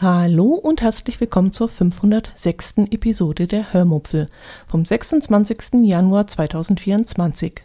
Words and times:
Hallo 0.00 0.54
und 0.54 0.80
herzlich 0.80 1.20
willkommen 1.20 1.52
zur 1.52 1.68
506. 1.68 2.74
Episode 2.92 3.48
der 3.48 3.72
Hörmupfel 3.72 4.28
vom 4.64 4.84
26. 4.84 5.80
Januar 5.82 6.28
2024. 6.28 7.62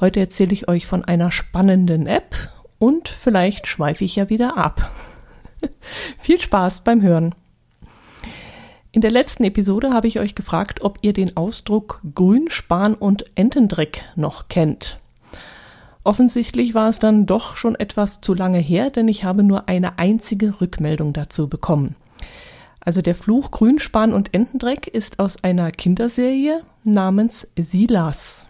Heute 0.00 0.18
erzähle 0.18 0.52
ich 0.52 0.66
euch 0.66 0.84
von 0.84 1.04
einer 1.04 1.30
spannenden 1.30 2.08
App 2.08 2.50
und 2.80 3.08
vielleicht 3.08 3.68
schweife 3.68 4.02
ich 4.02 4.16
ja 4.16 4.28
wieder 4.28 4.56
ab. 4.56 4.90
Viel 6.18 6.40
Spaß 6.40 6.80
beim 6.80 7.02
Hören. 7.02 7.36
In 8.90 9.00
der 9.00 9.12
letzten 9.12 9.44
Episode 9.44 9.92
habe 9.92 10.08
ich 10.08 10.18
euch 10.18 10.34
gefragt, 10.34 10.82
ob 10.82 10.98
ihr 11.02 11.12
den 11.12 11.36
Ausdruck 11.36 12.00
Grünspan 12.16 12.94
und 12.94 13.26
Entendreck 13.36 14.02
noch 14.16 14.48
kennt. 14.48 14.98
Offensichtlich 16.06 16.72
war 16.74 16.88
es 16.88 17.00
dann 17.00 17.26
doch 17.26 17.56
schon 17.56 17.74
etwas 17.74 18.20
zu 18.20 18.32
lange 18.32 18.60
her, 18.60 18.90
denn 18.90 19.08
ich 19.08 19.24
habe 19.24 19.42
nur 19.42 19.68
eine 19.68 19.98
einzige 19.98 20.60
Rückmeldung 20.60 21.12
dazu 21.12 21.48
bekommen. 21.48 21.96
Also 22.78 23.02
der 23.02 23.16
Fluch 23.16 23.50
Grünspan 23.50 24.12
und 24.12 24.32
Entendreck 24.32 24.86
ist 24.86 25.18
aus 25.18 25.42
einer 25.42 25.72
Kinderserie 25.72 26.62
namens 26.84 27.52
Silas. 27.56 28.46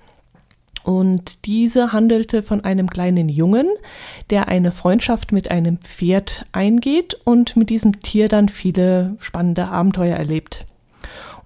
Und 0.84 1.46
diese 1.46 1.94
handelte 1.94 2.42
von 2.42 2.62
einem 2.62 2.90
kleinen 2.90 3.30
Jungen, 3.30 3.68
der 4.28 4.48
eine 4.48 4.70
Freundschaft 4.70 5.32
mit 5.32 5.50
einem 5.50 5.78
Pferd 5.78 6.44
eingeht 6.52 7.18
und 7.24 7.56
mit 7.56 7.70
diesem 7.70 8.02
Tier 8.02 8.28
dann 8.28 8.50
viele 8.50 9.16
spannende 9.18 9.68
Abenteuer 9.68 10.18
erlebt. 10.18 10.66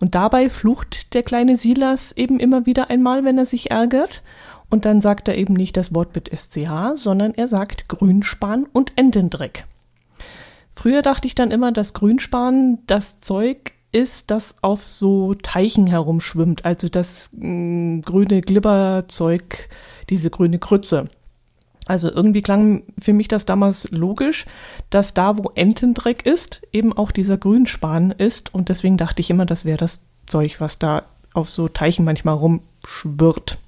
Und 0.01 0.17
dabei 0.17 0.51
flucht 0.51 1.15
der 1.15 1.23
kleine 1.23 1.57
Silas 1.57 2.11
eben 2.11 2.41
immer 2.41 2.67
wieder 2.67 2.91
einmal, 2.91 3.25
wenn 3.25 3.39
er 3.39 3.47
sich 3.47 3.71
ärgert 3.71 4.25
und 4.71 4.85
dann 4.85 5.01
sagt 5.01 5.29
er 5.29 5.37
eben 5.37 5.55
nicht 5.55 5.77
das 5.77 5.95
Wort 5.95 6.15
mit 6.15 6.31
SCH, 6.35 6.95
sondern 6.95 7.35
er 7.35 7.49
sagt 7.49 7.89
Grünspan 7.89 8.67
und 8.73 8.93
Entendreck. 8.97 9.65
Früher 10.73 11.03
dachte 11.03 11.27
ich 11.27 11.35
dann 11.35 11.51
immer, 11.51 11.73
dass 11.73 11.93
Grünspan 11.93 12.79
das 12.87 13.19
Zeug 13.21 13.73
ist, 13.93 14.31
das 14.31 14.55
auf 14.63 14.85
so 14.85 15.35
Teichen 15.35 15.87
herumschwimmt, 15.87 16.65
also 16.65 16.89
das 16.89 17.31
mh, 17.33 17.49
mm, 17.49 18.03
grüne 18.03 18.41
Glibberzeug, 18.41 19.69
diese 20.09 20.31
grüne 20.31 20.59
Krütze. 20.59 21.11
Also 21.87 22.09
irgendwie 22.09 22.43
klang 22.43 22.85
für 22.99 23.13
mich 23.13 23.27
das 23.27 23.47
damals 23.47 23.91
logisch, 23.91 24.47
dass 24.91 25.13
da, 25.13 25.37
wo 25.39 25.51
Entendreck 25.57 26.25
ist, 26.25 26.63
eben 26.73 26.93
auch 26.93 27.11
dieser 27.11 27.37
Grünspan 27.37 28.13
ist. 28.13 28.55
Und 28.55 28.69
deswegen 28.69 28.97
dachte 28.97 29.21
ich 29.21 29.31
immer, 29.31 29.45
das 29.45 29.65
wäre 29.65 29.79
das 29.79 30.03
Zeug, 30.27 30.61
was 30.61 30.79
da 30.79 31.03
auf 31.33 31.51
so 31.51 31.69
Teichen 31.69 32.05
manchmal 32.05 32.37
rumschwirrt. 32.37 33.59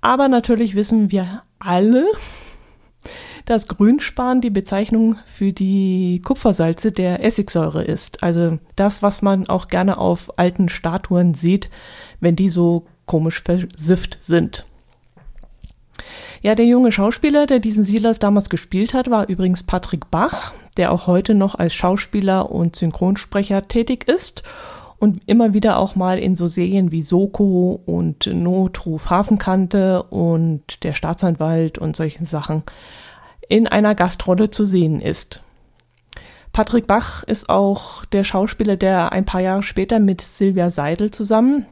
Aber 0.00 0.28
natürlich 0.28 0.74
wissen 0.74 1.10
wir 1.10 1.42
alle, 1.58 2.06
dass 3.44 3.68
Grünspan 3.68 4.40
die 4.40 4.50
Bezeichnung 4.50 5.16
für 5.24 5.52
die 5.52 6.22
Kupfersalze 6.24 6.92
der 6.92 7.24
Essigsäure 7.24 7.82
ist. 7.82 8.22
Also 8.22 8.58
das, 8.76 9.02
was 9.02 9.22
man 9.22 9.48
auch 9.48 9.68
gerne 9.68 9.98
auf 9.98 10.38
alten 10.38 10.68
Statuen 10.68 11.34
sieht, 11.34 11.70
wenn 12.20 12.36
die 12.36 12.48
so 12.48 12.86
komisch 13.06 13.42
versifft 13.42 14.18
sind. 14.20 14.66
Ja, 16.42 16.54
der 16.54 16.64
junge 16.64 16.90
Schauspieler, 16.90 17.46
der 17.46 17.58
diesen 17.58 17.84
Silas 17.84 18.18
damals 18.18 18.48
gespielt 18.48 18.94
hat, 18.94 19.10
war 19.10 19.28
übrigens 19.28 19.62
Patrick 19.62 20.10
Bach, 20.10 20.52
der 20.78 20.92
auch 20.92 21.06
heute 21.06 21.34
noch 21.34 21.54
als 21.54 21.74
Schauspieler 21.74 22.50
und 22.50 22.76
Synchronsprecher 22.76 23.68
tätig 23.68 24.08
ist 24.08 24.42
und 25.00 25.26
immer 25.26 25.54
wieder 25.54 25.78
auch 25.78 25.96
mal 25.96 26.18
in 26.18 26.36
so 26.36 26.46
Serien 26.46 26.92
wie 26.92 27.02
Soko 27.02 27.80
und 27.86 28.26
Notruf 28.26 29.10
Hafenkante 29.10 30.04
und 30.04 30.84
der 30.84 30.94
Staatsanwalt 30.94 31.78
und 31.78 31.96
solchen 31.96 32.26
Sachen 32.26 32.62
in 33.48 33.66
einer 33.66 33.96
Gastrolle 33.96 34.50
zu 34.50 34.64
sehen 34.64 35.00
ist. 35.00 35.42
Patrick 36.52 36.86
Bach 36.86 37.22
ist 37.24 37.48
auch 37.48 38.04
der 38.04 38.24
Schauspieler, 38.24 38.76
der 38.76 39.12
ein 39.12 39.24
paar 39.24 39.40
Jahre 39.40 39.62
später 39.62 39.98
mit 39.98 40.20
Silvia 40.20 40.70
Seidel 40.70 41.10
zusammen 41.10 41.66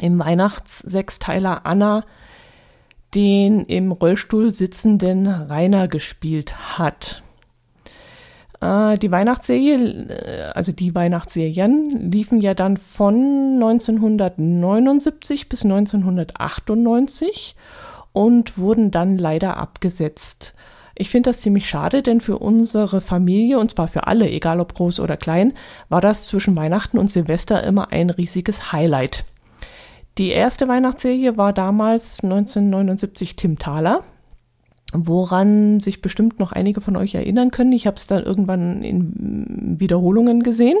im 0.00 0.18
Weihnachtssechsteiler 0.18 1.64
Anna 1.64 2.04
den 3.14 3.64
im 3.66 3.92
Rollstuhl 3.92 4.54
sitzenden 4.54 5.26
Rainer 5.26 5.88
gespielt 5.88 6.76
hat. 6.78 7.23
Äh, 8.64 8.98
die 8.98 9.10
Weihnachtsserie, 9.10 9.76
äh, 10.08 10.52
also 10.54 10.72
die 10.72 10.94
Weihnachtsserien, 10.94 12.10
liefen 12.10 12.40
ja 12.40 12.54
dann 12.54 12.78
von 12.78 13.60
1979 13.62 15.48
bis 15.50 15.64
1998 15.64 17.56
und 18.12 18.56
wurden 18.58 18.90
dann 18.90 19.18
leider 19.18 19.58
abgesetzt. 19.58 20.54
Ich 20.96 21.10
finde 21.10 21.30
das 21.30 21.40
ziemlich 21.40 21.68
schade, 21.68 22.02
denn 22.02 22.20
für 22.20 22.38
unsere 22.38 23.00
Familie, 23.00 23.58
und 23.58 23.72
zwar 23.72 23.88
für 23.88 24.06
alle, 24.06 24.30
egal 24.30 24.60
ob 24.60 24.74
groß 24.74 25.00
oder 25.00 25.16
klein, 25.16 25.54
war 25.88 26.00
das 26.00 26.28
zwischen 26.28 26.54
Weihnachten 26.56 26.98
und 26.98 27.10
Silvester 27.10 27.64
immer 27.64 27.90
ein 27.92 28.10
riesiges 28.10 28.70
Highlight. 28.72 29.24
Die 30.18 30.28
erste 30.28 30.68
Weihnachtsserie 30.68 31.36
war 31.36 31.52
damals 31.52 32.22
1979 32.22 33.34
Tim 33.34 33.58
Thaler 33.58 34.04
woran 34.94 35.80
sich 35.80 36.00
bestimmt 36.00 36.38
noch 36.38 36.52
einige 36.52 36.80
von 36.80 36.96
euch 36.96 37.14
erinnern 37.14 37.50
können. 37.50 37.72
Ich 37.72 37.86
habe 37.86 37.96
es 37.96 38.06
dann 38.06 38.22
irgendwann 38.22 38.82
in 38.82 39.80
Wiederholungen 39.80 40.42
gesehen. 40.42 40.78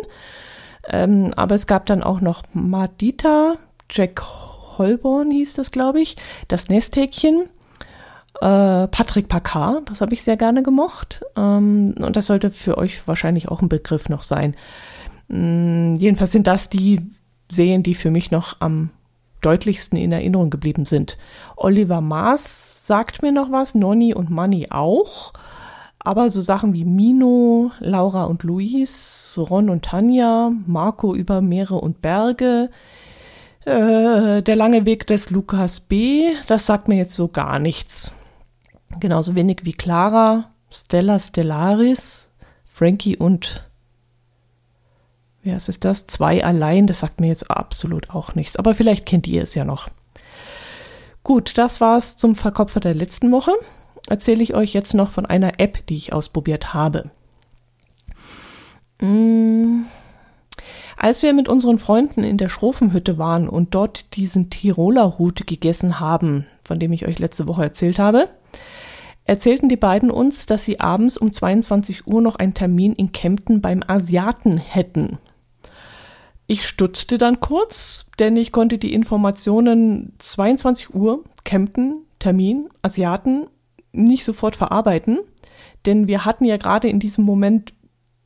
Ähm, 0.88 1.32
aber 1.36 1.54
es 1.54 1.66
gab 1.66 1.86
dann 1.86 2.02
auch 2.02 2.20
noch 2.20 2.42
Madita, 2.52 3.56
Jack 3.90 4.22
Holborn 4.78 5.30
hieß 5.30 5.54
das, 5.54 5.70
glaube 5.70 6.00
ich, 6.00 6.16
das 6.48 6.68
Nesthäkchen, 6.68 7.44
äh, 8.40 8.88
Patrick 8.88 9.28
Packard, 9.28 9.88
das 9.88 10.00
habe 10.00 10.14
ich 10.14 10.22
sehr 10.22 10.36
gerne 10.36 10.62
gemocht. 10.62 11.24
Ähm, 11.36 11.94
und 12.00 12.16
das 12.16 12.26
sollte 12.26 12.50
für 12.50 12.76
euch 12.78 13.06
wahrscheinlich 13.08 13.48
auch 13.48 13.62
ein 13.62 13.68
Begriff 13.68 14.08
noch 14.08 14.22
sein. 14.22 14.54
Ähm, 15.30 15.94
jedenfalls 15.96 16.32
sind 16.32 16.46
das 16.46 16.68
die 16.68 17.00
Serien, 17.50 17.82
die 17.82 17.94
für 17.94 18.10
mich 18.10 18.30
noch 18.30 18.60
am 18.60 18.90
deutlichsten 19.40 19.98
in 19.98 20.12
Erinnerung 20.12 20.50
geblieben 20.50 20.86
sind. 20.86 21.18
Oliver 21.56 22.00
Maas 22.00 22.73
sagt 22.84 23.22
mir 23.22 23.32
noch 23.32 23.50
was, 23.50 23.74
Nonny 23.74 24.12
und 24.12 24.28
Manny 24.28 24.66
auch. 24.68 25.32
Aber 25.98 26.30
so 26.30 26.42
Sachen 26.42 26.74
wie 26.74 26.84
Mino, 26.84 27.70
Laura 27.78 28.24
und 28.24 28.42
Luis, 28.42 29.38
Ron 29.38 29.70
und 29.70 29.86
Tanja, 29.86 30.52
Marco 30.66 31.14
über 31.14 31.40
Meere 31.40 31.76
und 31.76 32.02
Berge, 32.02 32.68
äh, 33.64 34.42
der 34.42 34.56
lange 34.56 34.84
Weg 34.84 35.06
des 35.06 35.30
Lukas 35.30 35.80
B., 35.80 36.34
das 36.46 36.66
sagt 36.66 36.88
mir 36.88 36.96
jetzt 36.96 37.16
so 37.16 37.28
gar 37.28 37.58
nichts. 37.58 38.12
Genauso 39.00 39.34
wenig 39.34 39.60
wie 39.62 39.72
Clara, 39.72 40.50
Stella 40.70 41.18
Stellaris, 41.18 42.30
Frankie 42.66 43.16
und 43.16 43.66
ja, 45.42 45.56
ist 45.56 45.84
das? 45.86 46.06
Zwei 46.06 46.44
allein, 46.44 46.86
das 46.86 47.00
sagt 47.00 47.20
mir 47.20 47.28
jetzt 47.28 47.50
absolut 47.50 48.10
auch 48.10 48.34
nichts. 48.34 48.56
Aber 48.56 48.74
vielleicht 48.74 49.06
kennt 49.06 49.26
ihr 49.26 49.42
es 49.42 49.54
ja 49.54 49.64
noch. 49.64 49.88
Gut, 51.24 51.56
das 51.56 51.80
war's 51.80 52.18
zum 52.18 52.34
Verkopfer 52.34 52.80
der 52.80 52.94
letzten 52.94 53.32
Woche. 53.32 53.52
Erzähle 54.08 54.42
ich 54.42 54.54
euch 54.54 54.74
jetzt 54.74 54.92
noch 54.92 55.10
von 55.10 55.24
einer 55.24 55.58
App, 55.58 55.86
die 55.86 55.96
ich 55.96 56.12
ausprobiert 56.12 56.74
habe. 56.74 57.10
Mmh. 59.00 59.86
Als 60.98 61.22
wir 61.22 61.32
mit 61.32 61.48
unseren 61.48 61.78
Freunden 61.78 62.22
in 62.24 62.36
der 62.36 62.50
Schrofenhütte 62.50 63.18
waren 63.18 63.48
und 63.48 63.74
dort 63.74 64.16
diesen 64.16 64.50
Tiroler 64.50 65.18
Hut 65.18 65.46
gegessen 65.46 65.98
haben, 65.98 66.46
von 66.62 66.78
dem 66.78 66.92
ich 66.92 67.06
euch 67.06 67.18
letzte 67.18 67.48
Woche 67.48 67.64
erzählt 67.64 67.98
habe, 67.98 68.28
erzählten 69.24 69.70
die 69.70 69.76
beiden 69.76 70.10
uns, 70.10 70.44
dass 70.44 70.64
sie 70.64 70.80
abends 70.80 71.16
um 71.16 71.32
22 71.32 72.06
Uhr 72.06 72.20
noch 72.20 72.36
einen 72.36 72.54
Termin 72.54 72.92
in 72.92 73.12
Kempten 73.12 73.62
beim 73.62 73.82
Asiaten 73.86 74.58
hätten. 74.58 75.18
Ich 76.46 76.66
stutzte 76.66 77.16
dann 77.16 77.40
kurz, 77.40 78.10
denn 78.18 78.36
ich 78.36 78.52
konnte 78.52 78.78
die 78.78 78.92
Informationen 78.92 80.12
22 80.18 80.94
Uhr, 80.94 81.24
Kempten, 81.44 82.02
Termin, 82.18 82.68
Asiaten 82.82 83.46
nicht 83.92 84.24
sofort 84.24 84.56
verarbeiten, 84.56 85.20
denn 85.86 86.06
wir 86.06 86.24
hatten 86.24 86.44
ja 86.44 86.56
gerade 86.56 86.88
in 86.88 87.00
diesem 87.00 87.24
Moment 87.24 87.72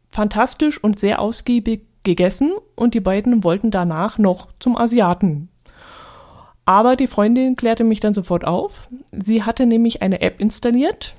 fantastisch 0.08 0.82
und 0.82 0.98
sehr 0.98 1.20
ausgiebig 1.20 1.82
gegessen 2.02 2.52
und 2.74 2.94
die 2.94 3.00
beiden 3.00 3.44
wollten 3.44 3.70
danach 3.70 4.18
noch 4.18 4.48
zum 4.58 4.76
Asiaten. 4.76 5.48
Aber 6.64 6.96
die 6.96 7.06
Freundin 7.06 7.56
klärte 7.56 7.84
mich 7.84 8.00
dann 8.00 8.14
sofort 8.14 8.46
auf. 8.46 8.88
Sie 9.12 9.42
hatte 9.42 9.64
nämlich 9.64 10.02
eine 10.02 10.20
App 10.20 10.40
installiert, 10.40 11.14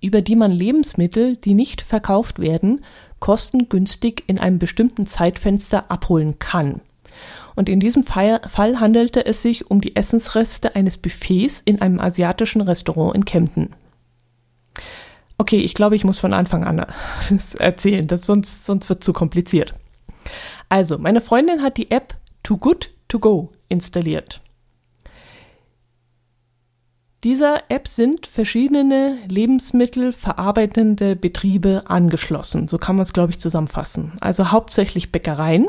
über 0.00 0.22
die 0.22 0.36
man 0.36 0.52
Lebensmittel, 0.52 1.36
die 1.36 1.54
nicht 1.54 1.82
verkauft 1.82 2.38
werden, 2.38 2.84
kostengünstig 3.18 4.24
in 4.26 4.38
einem 4.38 4.58
bestimmten 4.58 5.06
Zeitfenster 5.06 5.90
abholen 5.90 6.38
kann. 6.38 6.80
Und 7.54 7.68
in 7.68 7.80
diesem 7.80 8.04
Fall, 8.04 8.40
handelte 8.56 9.26
es 9.26 9.42
sich 9.42 9.70
um 9.70 9.80
die 9.80 9.96
Essensreste 9.96 10.74
eines 10.74 10.96
Buffets 10.96 11.60
in 11.60 11.82
einem 11.82 12.00
asiatischen 12.00 12.62
Restaurant 12.62 13.14
in 13.14 13.24
Kempten. 13.24 13.74
Okay, 15.36 15.58
ich 15.58 15.74
glaube, 15.74 15.96
ich 15.96 16.04
muss 16.04 16.18
von 16.18 16.32
Anfang 16.32 16.64
an 16.64 16.86
erzählen, 17.58 18.06
das 18.06 18.26
sonst, 18.26 18.64
sonst 18.64 18.88
wird 18.88 19.02
zu 19.02 19.12
kompliziert. 19.12 19.74
Also, 20.68 20.98
meine 20.98 21.20
Freundin 21.20 21.62
hat 21.62 21.76
die 21.76 21.90
App 21.90 22.14
Too 22.42 22.58
Good 22.58 22.90
To 23.08 23.18
Go 23.18 23.52
installiert. 23.68 24.42
Dieser 27.22 27.64
App 27.68 27.86
sind 27.86 28.26
verschiedene 28.26 29.18
lebensmittelverarbeitende 29.28 31.16
Betriebe 31.16 31.82
angeschlossen. 31.86 32.66
So 32.66 32.78
kann 32.78 32.96
man 32.96 33.02
es, 33.02 33.12
glaube 33.12 33.30
ich, 33.32 33.38
zusammenfassen. 33.38 34.12
Also 34.20 34.50
hauptsächlich 34.50 35.12
Bäckereien. 35.12 35.68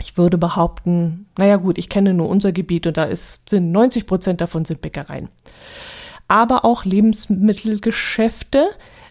Ich 0.00 0.16
würde 0.16 0.38
behaupten, 0.38 1.26
naja 1.36 1.56
gut, 1.56 1.76
ich 1.76 1.88
kenne 1.88 2.14
nur 2.14 2.28
unser 2.28 2.52
Gebiet 2.52 2.86
und 2.86 2.96
da 2.96 3.04
ist, 3.04 3.48
sind 3.50 3.72
90 3.72 4.06
Prozent 4.06 4.40
davon 4.40 4.64
sind 4.64 4.80
Bäckereien. 4.80 5.28
Aber 6.28 6.64
auch 6.64 6.84
Lebensmittelgeschäfte, 6.84 8.68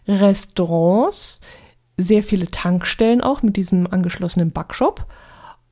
Restaurants, 0.07 1.41
sehr 1.97 2.23
viele 2.23 2.47
Tankstellen 2.47 3.21
auch 3.21 3.41
mit 3.41 3.57
diesem 3.57 3.85
angeschlossenen 3.85 4.51
Backshop 4.51 5.05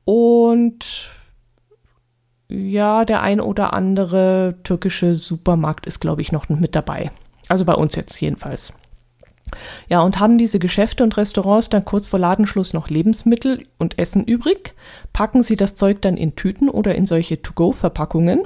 und 0.04 1.10
ja, 2.50 3.04
der 3.04 3.22
ein 3.22 3.40
oder 3.40 3.72
andere 3.72 4.56
türkische 4.64 5.14
Supermarkt 5.14 5.86
ist, 5.86 6.00
glaube 6.00 6.22
ich, 6.22 6.32
noch 6.32 6.48
mit 6.48 6.74
dabei. 6.74 7.10
Also 7.48 7.64
bei 7.64 7.74
uns 7.74 7.94
jetzt 7.96 8.20
jedenfalls. 8.20 8.74
Ja, 9.88 10.00
und 10.00 10.20
haben 10.20 10.38
diese 10.38 10.58
Geschäfte 10.58 11.02
und 11.02 11.16
Restaurants 11.16 11.70
dann 11.70 11.84
kurz 11.84 12.06
vor 12.06 12.18
Ladenschluss 12.18 12.72
noch 12.72 12.88
Lebensmittel 12.88 13.66
und 13.78 13.98
Essen 13.98 14.24
übrig, 14.24 14.74
packen 15.12 15.42
sie 15.42 15.56
das 15.56 15.74
Zeug 15.74 16.02
dann 16.02 16.16
in 16.16 16.36
Tüten 16.36 16.68
oder 16.68 16.94
in 16.94 17.06
solche 17.06 17.42
To-Go-Verpackungen 17.42 18.42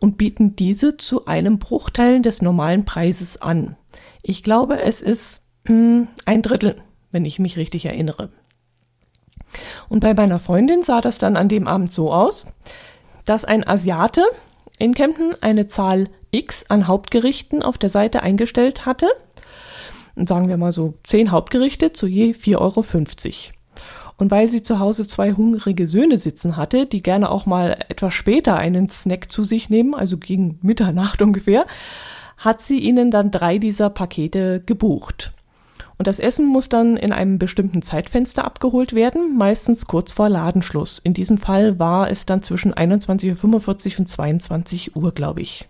und 0.00 0.18
bieten 0.18 0.54
diese 0.54 0.96
zu 0.96 1.26
einem 1.26 1.58
Bruchteil 1.58 2.22
des 2.22 2.42
normalen 2.42 2.84
Preises 2.84 3.40
an. 3.40 3.76
Ich 4.22 4.42
glaube, 4.42 4.80
es 4.80 5.02
ist 5.02 5.42
hm, 5.66 6.08
ein 6.24 6.42
Drittel, 6.42 6.76
wenn 7.10 7.24
ich 7.24 7.38
mich 7.38 7.56
richtig 7.56 7.86
erinnere. 7.86 8.30
Und 9.88 10.00
bei 10.00 10.14
meiner 10.14 10.38
Freundin 10.38 10.82
sah 10.82 11.00
das 11.00 11.18
dann 11.18 11.36
an 11.36 11.48
dem 11.48 11.68
Abend 11.68 11.92
so 11.92 12.12
aus, 12.12 12.46
dass 13.24 13.44
ein 13.44 13.66
Asiate 13.66 14.22
in 14.78 14.94
Kempten 14.94 15.34
eine 15.40 15.68
Zahl 15.68 16.08
X 16.30 16.64
an 16.68 16.88
Hauptgerichten 16.88 17.62
auf 17.62 17.78
der 17.78 17.90
Seite 17.90 18.22
eingestellt 18.22 18.86
hatte. 18.86 19.08
Sagen 20.16 20.48
wir 20.48 20.56
mal 20.56 20.72
so 20.72 20.94
zehn 21.04 21.30
Hauptgerichte 21.30 21.92
zu 21.92 22.06
je 22.06 22.32
4,50 22.32 22.56
Euro. 22.58 22.84
Und 24.16 24.30
weil 24.30 24.46
sie 24.46 24.62
zu 24.62 24.78
Hause 24.78 25.06
zwei 25.06 25.32
hungrige 25.32 25.86
Söhne 25.86 26.18
sitzen 26.18 26.56
hatte, 26.56 26.86
die 26.86 27.02
gerne 27.02 27.30
auch 27.30 27.46
mal 27.46 27.76
etwas 27.88 28.14
später 28.14 28.56
einen 28.56 28.88
Snack 28.88 29.30
zu 29.30 29.42
sich 29.42 29.70
nehmen, 29.70 29.94
also 29.94 30.18
gegen 30.18 30.58
Mitternacht 30.62 31.20
ungefähr, 31.22 31.64
hat 32.36 32.62
sie 32.62 32.78
ihnen 32.78 33.10
dann 33.10 33.30
drei 33.30 33.58
dieser 33.58 33.90
Pakete 33.90 34.60
gebucht. 34.64 35.32
Und 35.96 36.06
das 36.06 36.18
Essen 36.18 36.46
muss 36.46 36.68
dann 36.68 36.96
in 36.96 37.12
einem 37.12 37.38
bestimmten 37.38 37.82
Zeitfenster 37.82 38.44
abgeholt 38.44 38.94
werden, 38.94 39.36
meistens 39.36 39.86
kurz 39.86 40.10
vor 40.12 40.28
Ladenschluss. 40.28 40.98
In 40.98 41.14
diesem 41.14 41.38
Fall 41.38 41.78
war 41.78 42.10
es 42.10 42.26
dann 42.26 42.42
zwischen 42.42 42.74
21.45 42.74 43.92
Uhr 43.94 43.98
und 44.00 44.08
22 44.08 44.96
Uhr, 44.96 45.12
glaube 45.12 45.40
ich. 45.40 45.68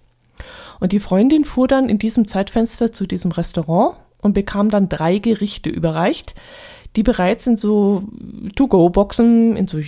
Und 0.81 0.93
die 0.93 0.99
Freundin 0.99 1.45
fuhr 1.45 1.69
dann 1.69 1.89
in 1.89 1.99
diesem 1.99 2.27
Zeitfenster 2.27 2.93
zu 2.93 3.07
diesem 3.07 3.33
Restaurant 3.33 3.97
und 4.23 4.33
bekam 4.33 4.71
dann 4.71 4.89
drei 4.89 5.19
Gerichte 5.19 5.69
überreicht, 5.71 6.35
die 6.97 7.03
bereits 7.03 7.47
in 7.47 7.57
so 7.57 8.05
To-Go-Boxen, 8.57 9.57
in 9.57 9.67
so, 9.67 9.79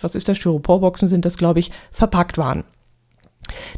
was 0.00 0.14
ist 0.14 0.28
das, 0.28 0.38
Styropor-Boxen 0.38 1.08
sind 1.08 1.24
das, 1.24 1.36
glaube 1.36 1.58
ich, 1.58 1.72
verpackt 1.90 2.38
waren. 2.38 2.64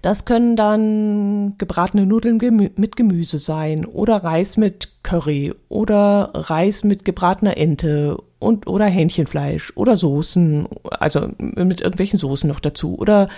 Das 0.02 0.24
können 0.24 0.56
dann 0.56 1.54
gebratene 1.58 2.06
Nudeln 2.06 2.38
gemü 2.38 2.70
mit 2.76 2.96
Gemüse 2.96 3.38
sein 3.38 3.84
oder 3.84 4.16
Reis 4.16 4.56
mit 4.56 5.02
Curry 5.02 5.54
oder 5.68 6.30
Reis 6.34 6.84
mit 6.84 7.04
gebratener 7.04 7.56
Ente 7.56 8.18
und 8.38 8.66
oder 8.66 8.86
Hähnchenfleisch 8.86 9.72
oder 9.76 9.96
Soßen, 9.96 10.68
also 10.90 11.28
mit 11.38 11.80
irgendwelchen 11.80 12.18
Soßen 12.18 12.48
noch 12.48 12.60
dazu 12.60 12.98
oder 12.98 13.28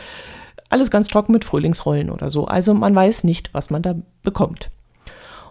alles 0.71 0.91
ganz 0.91 1.09
trocken 1.09 1.33
mit 1.33 1.45
Frühlingsrollen 1.45 2.11
oder 2.11 2.31
so. 2.31 2.47
Also 2.47 2.75
man 2.75 2.95
weiß 2.95 3.25
nicht, 3.25 3.55
was 3.55 3.71
man 3.71 3.83
da 3.83 3.95
bekommt. 4.23 4.71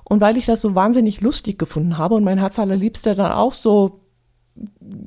Und 0.03 0.21
weil 0.21 0.37
ich 0.37 0.45
das 0.45 0.61
so 0.61 0.75
wahnsinnig 0.75 1.21
lustig 1.21 1.59
gefunden 1.59 1.97
habe 1.97 2.15
und 2.15 2.23
mein 2.23 2.37
Herz 2.37 2.59
allerliebster 2.59 3.15
dann 3.15 3.31
auch 3.31 3.51
so 3.51 3.99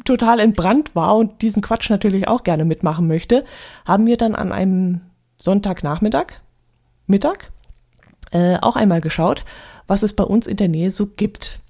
total 0.05 0.40
entbrannt 0.40 0.94
war 0.94 1.16
und 1.16 1.43
diesen 1.43 1.62
Quatsch 1.62 1.90
natürlich 1.90 2.28
auch 2.28 2.44
gerne 2.44 2.64
mitmachen 2.64 3.06
möchte, 3.06 3.44
haben 3.84 4.06
wir 4.06 4.16
dann 4.16 4.34
an 4.34 4.52
einem 4.52 5.00
Sonntagnachmittag, 5.40 6.34
Mittag, 7.06 7.50
äh, 8.31 8.58
auch 8.60 8.76
einmal 8.76 9.00
geschaut, 9.00 9.44
was 9.87 10.02
es 10.02 10.12
bei 10.12 10.25
uns 10.25 10.46
in 10.46 10.58
der 10.58 10.69
Nähe 10.69 10.90
so 10.90 11.06
gibt. 11.06 11.60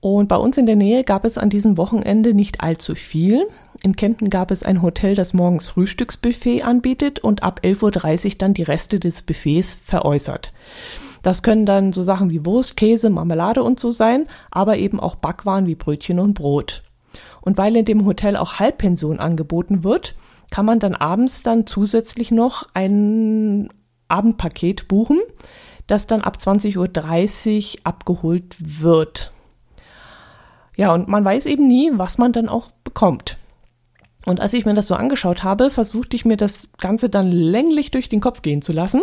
Und 0.00 0.28
bei 0.28 0.36
uns 0.36 0.56
in 0.56 0.66
der 0.66 0.76
Nähe 0.76 1.04
gab 1.04 1.24
es 1.24 1.36
an 1.36 1.50
diesem 1.50 1.76
Wochenende 1.76 2.32
nicht 2.32 2.60
allzu 2.60 2.94
viel. 2.94 3.46
In 3.82 3.96
Kempten 3.96 4.30
gab 4.30 4.50
es 4.50 4.62
ein 4.62 4.82
Hotel, 4.82 5.14
das 5.14 5.32
morgens 5.32 5.68
Frühstücksbuffet 5.68 6.62
anbietet 6.62 7.18
und 7.18 7.42
ab 7.42 7.60
11.30 7.64 8.24
Uhr 8.24 8.34
dann 8.38 8.54
die 8.54 8.62
Reste 8.62 9.00
des 9.00 9.22
Buffets 9.22 9.74
veräußert. 9.74 10.52
Das 11.22 11.42
können 11.42 11.66
dann 11.66 11.92
so 11.92 12.02
Sachen 12.02 12.30
wie 12.30 12.44
Wurst, 12.46 12.76
Käse, 12.76 13.10
Marmelade 13.10 13.62
und 13.62 13.78
so 13.78 13.90
sein, 13.90 14.26
aber 14.50 14.78
eben 14.78 14.98
auch 14.98 15.16
Backwaren 15.16 15.66
wie 15.66 15.76
Brötchen 15.76 16.18
und 16.18 16.34
Brot. 16.34 16.82
Und 17.40 17.58
weil 17.58 17.76
in 17.76 17.84
dem 17.84 18.06
Hotel 18.06 18.36
auch 18.36 18.60
Halbpension 18.60 19.20
angeboten 19.20 19.84
wird, 19.84 20.14
kann 20.52 20.66
man 20.66 20.78
dann 20.78 20.94
abends 20.94 21.42
dann 21.42 21.66
zusätzlich 21.66 22.30
noch 22.30 22.68
ein 22.74 23.70
Abendpaket 24.08 24.86
buchen, 24.86 25.18
das 25.86 26.06
dann 26.06 26.20
ab 26.20 26.36
20.30 26.38 26.76
Uhr 26.76 27.80
abgeholt 27.84 28.56
wird. 28.58 29.32
Ja, 30.76 30.92
und 30.92 31.08
man 31.08 31.24
weiß 31.24 31.46
eben 31.46 31.66
nie, 31.66 31.90
was 31.94 32.18
man 32.18 32.34
dann 32.34 32.50
auch 32.50 32.70
bekommt. 32.84 33.38
Und 34.26 34.40
als 34.40 34.52
ich 34.52 34.66
mir 34.66 34.74
das 34.74 34.88
so 34.88 34.94
angeschaut 34.94 35.42
habe, 35.42 35.70
versuchte 35.70 36.16
ich 36.16 36.26
mir 36.26 36.36
das 36.36 36.70
Ganze 36.78 37.08
dann 37.08 37.32
länglich 37.32 37.90
durch 37.90 38.10
den 38.10 38.20
Kopf 38.20 38.42
gehen 38.42 38.60
zu 38.60 38.72
lassen, 38.74 39.02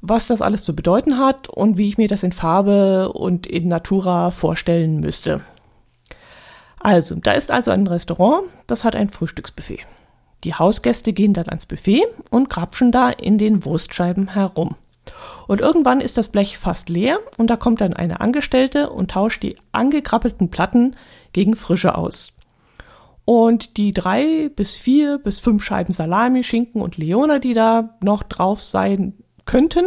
was 0.00 0.26
das 0.26 0.40
alles 0.40 0.62
zu 0.62 0.74
bedeuten 0.74 1.18
hat 1.18 1.50
und 1.50 1.76
wie 1.76 1.86
ich 1.86 1.98
mir 1.98 2.08
das 2.08 2.22
in 2.22 2.32
Farbe 2.32 3.12
und 3.12 3.46
in 3.46 3.68
Natura 3.68 4.30
vorstellen 4.30 5.00
müsste. 5.00 5.42
Also, 6.78 7.14
da 7.16 7.32
ist 7.32 7.50
also 7.50 7.72
ein 7.72 7.86
Restaurant, 7.86 8.48
das 8.66 8.84
hat 8.84 8.96
ein 8.96 9.10
Frühstücksbuffet. 9.10 9.80
Die 10.44 10.54
Hausgäste 10.54 11.12
gehen 11.12 11.34
dann 11.34 11.48
ans 11.48 11.66
Buffet 11.66 12.04
und 12.30 12.48
grapschen 12.48 12.92
da 12.92 13.10
in 13.10 13.38
den 13.38 13.64
Wurstscheiben 13.64 14.28
herum. 14.28 14.76
Und 15.46 15.60
irgendwann 15.60 16.00
ist 16.00 16.16
das 16.16 16.28
Blech 16.28 16.58
fast 16.58 16.88
leer 16.88 17.18
und 17.36 17.48
da 17.48 17.56
kommt 17.56 17.80
dann 17.80 17.94
eine 17.94 18.20
Angestellte 18.20 18.90
und 18.90 19.10
tauscht 19.10 19.42
die 19.42 19.56
angekrabbelten 19.72 20.50
Platten 20.50 20.96
gegen 21.32 21.56
frische 21.56 21.96
aus. 21.96 22.32
Und 23.24 23.76
die 23.76 23.92
drei 23.92 24.50
bis 24.54 24.76
vier 24.76 25.18
bis 25.18 25.40
fünf 25.40 25.62
Scheiben 25.62 25.92
Salami, 25.92 26.42
Schinken 26.42 26.80
und 26.80 26.96
Leona, 26.96 27.38
die 27.38 27.52
da 27.52 27.96
noch 28.02 28.22
drauf 28.22 28.60
sein 28.60 29.14
könnten, 29.44 29.86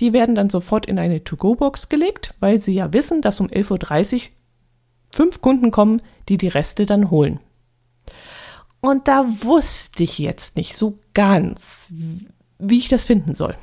die 0.00 0.12
werden 0.12 0.34
dann 0.34 0.50
sofort 0.50 0.86
in 0.86 0.98
eine 0.98 1.22
To-Go-Box 1.22 1.88
gelegt, 1.88 2.34
weil 2.40 2.58
sie 2.58 2.74
ja 2.74 2.92
wissen, 2.92 3.22
dass 3.22 3.40
um 3.40 3.46
11.30 3.46 4.14
Uhr 4.14 4.20
fünf 5.10 5.40
Kunden 5.40 5.70
kommen, 5.70 6.02
die 6.28 6.36
die 6.36 6.48
Reste 6.48 6.86
dann 6.86 7.10
holen. 7.10 7.38
Und 8.84 9.08
da 9.08 9.24
wusste 9.26 10.02
ich 10.02 10.18
jetzt 10.18 10.58
nicht 10.58 10.76
so 10.76 10.98
ganz, 11.14 11.90
wie 12.58 12.76
ich 12.76 12.88
das 12.88 13.06
finden 13.06 13.34
soll. 13.34 13.56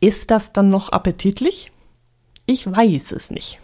Ist 0.00 0.30
das 0.30 0.52
dann 0.52 0.68
noch 0.68 0.90
appetitlich? 0.90 1.72
Ich 2.44 2.70
weiß 2.70 3.12
es 3.12 3.30
nicht. 3.30 3.58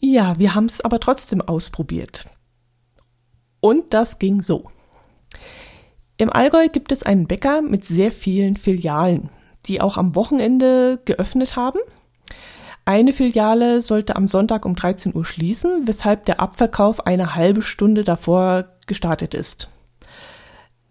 Ja, 0.00 0.38
wir 0.38 0.54
haben 0.54 0.64
es 0.64 0.80
aber 0.80 1.00
trotzdem 1.00 1.42
ausprobiert. 1.42 2.30
Und 3.60 3.92
das 3.92 4.18
ging 4.18 4.40
so. 4.40 4.70
Im 6.16 6.32
Allgäu 6.32 6.70
gibt 6.70 6.92
es 6.92 7.02
einen 7.02 7.26
Bäcker 7.26 7.60
mit 7.60 7.86
sehr 7.86 8.10
vielen 8.10 8.54
Filialen, 8.54 9.28
die 9.66 9.82
auch 9.82 9.98
am 9.98 10.14
Wochenende 10.14 10.98
geöffnet 11.04 11.56
haben 11.56 11.80
eine 12.84 13.12
Filiale 13.12 13.80
sollte 13.80 14.16
am 14.16 14.26
Sonntag 14.26 14.64
um 14.64 14.74
13 14.74 15.14
Uhr 15.14 15.24
schließen, 15.24 15.86
weshalb 15.86 16.24
der 16.24 16.40
Abverkauf 16.40 17.06
eine 17.06 17.34
halbe 17.34 17.62
Stunde 17.62 18.02
davor 18.02 18.64
gestartet 18.86 19.34
ist. 19.34 19.68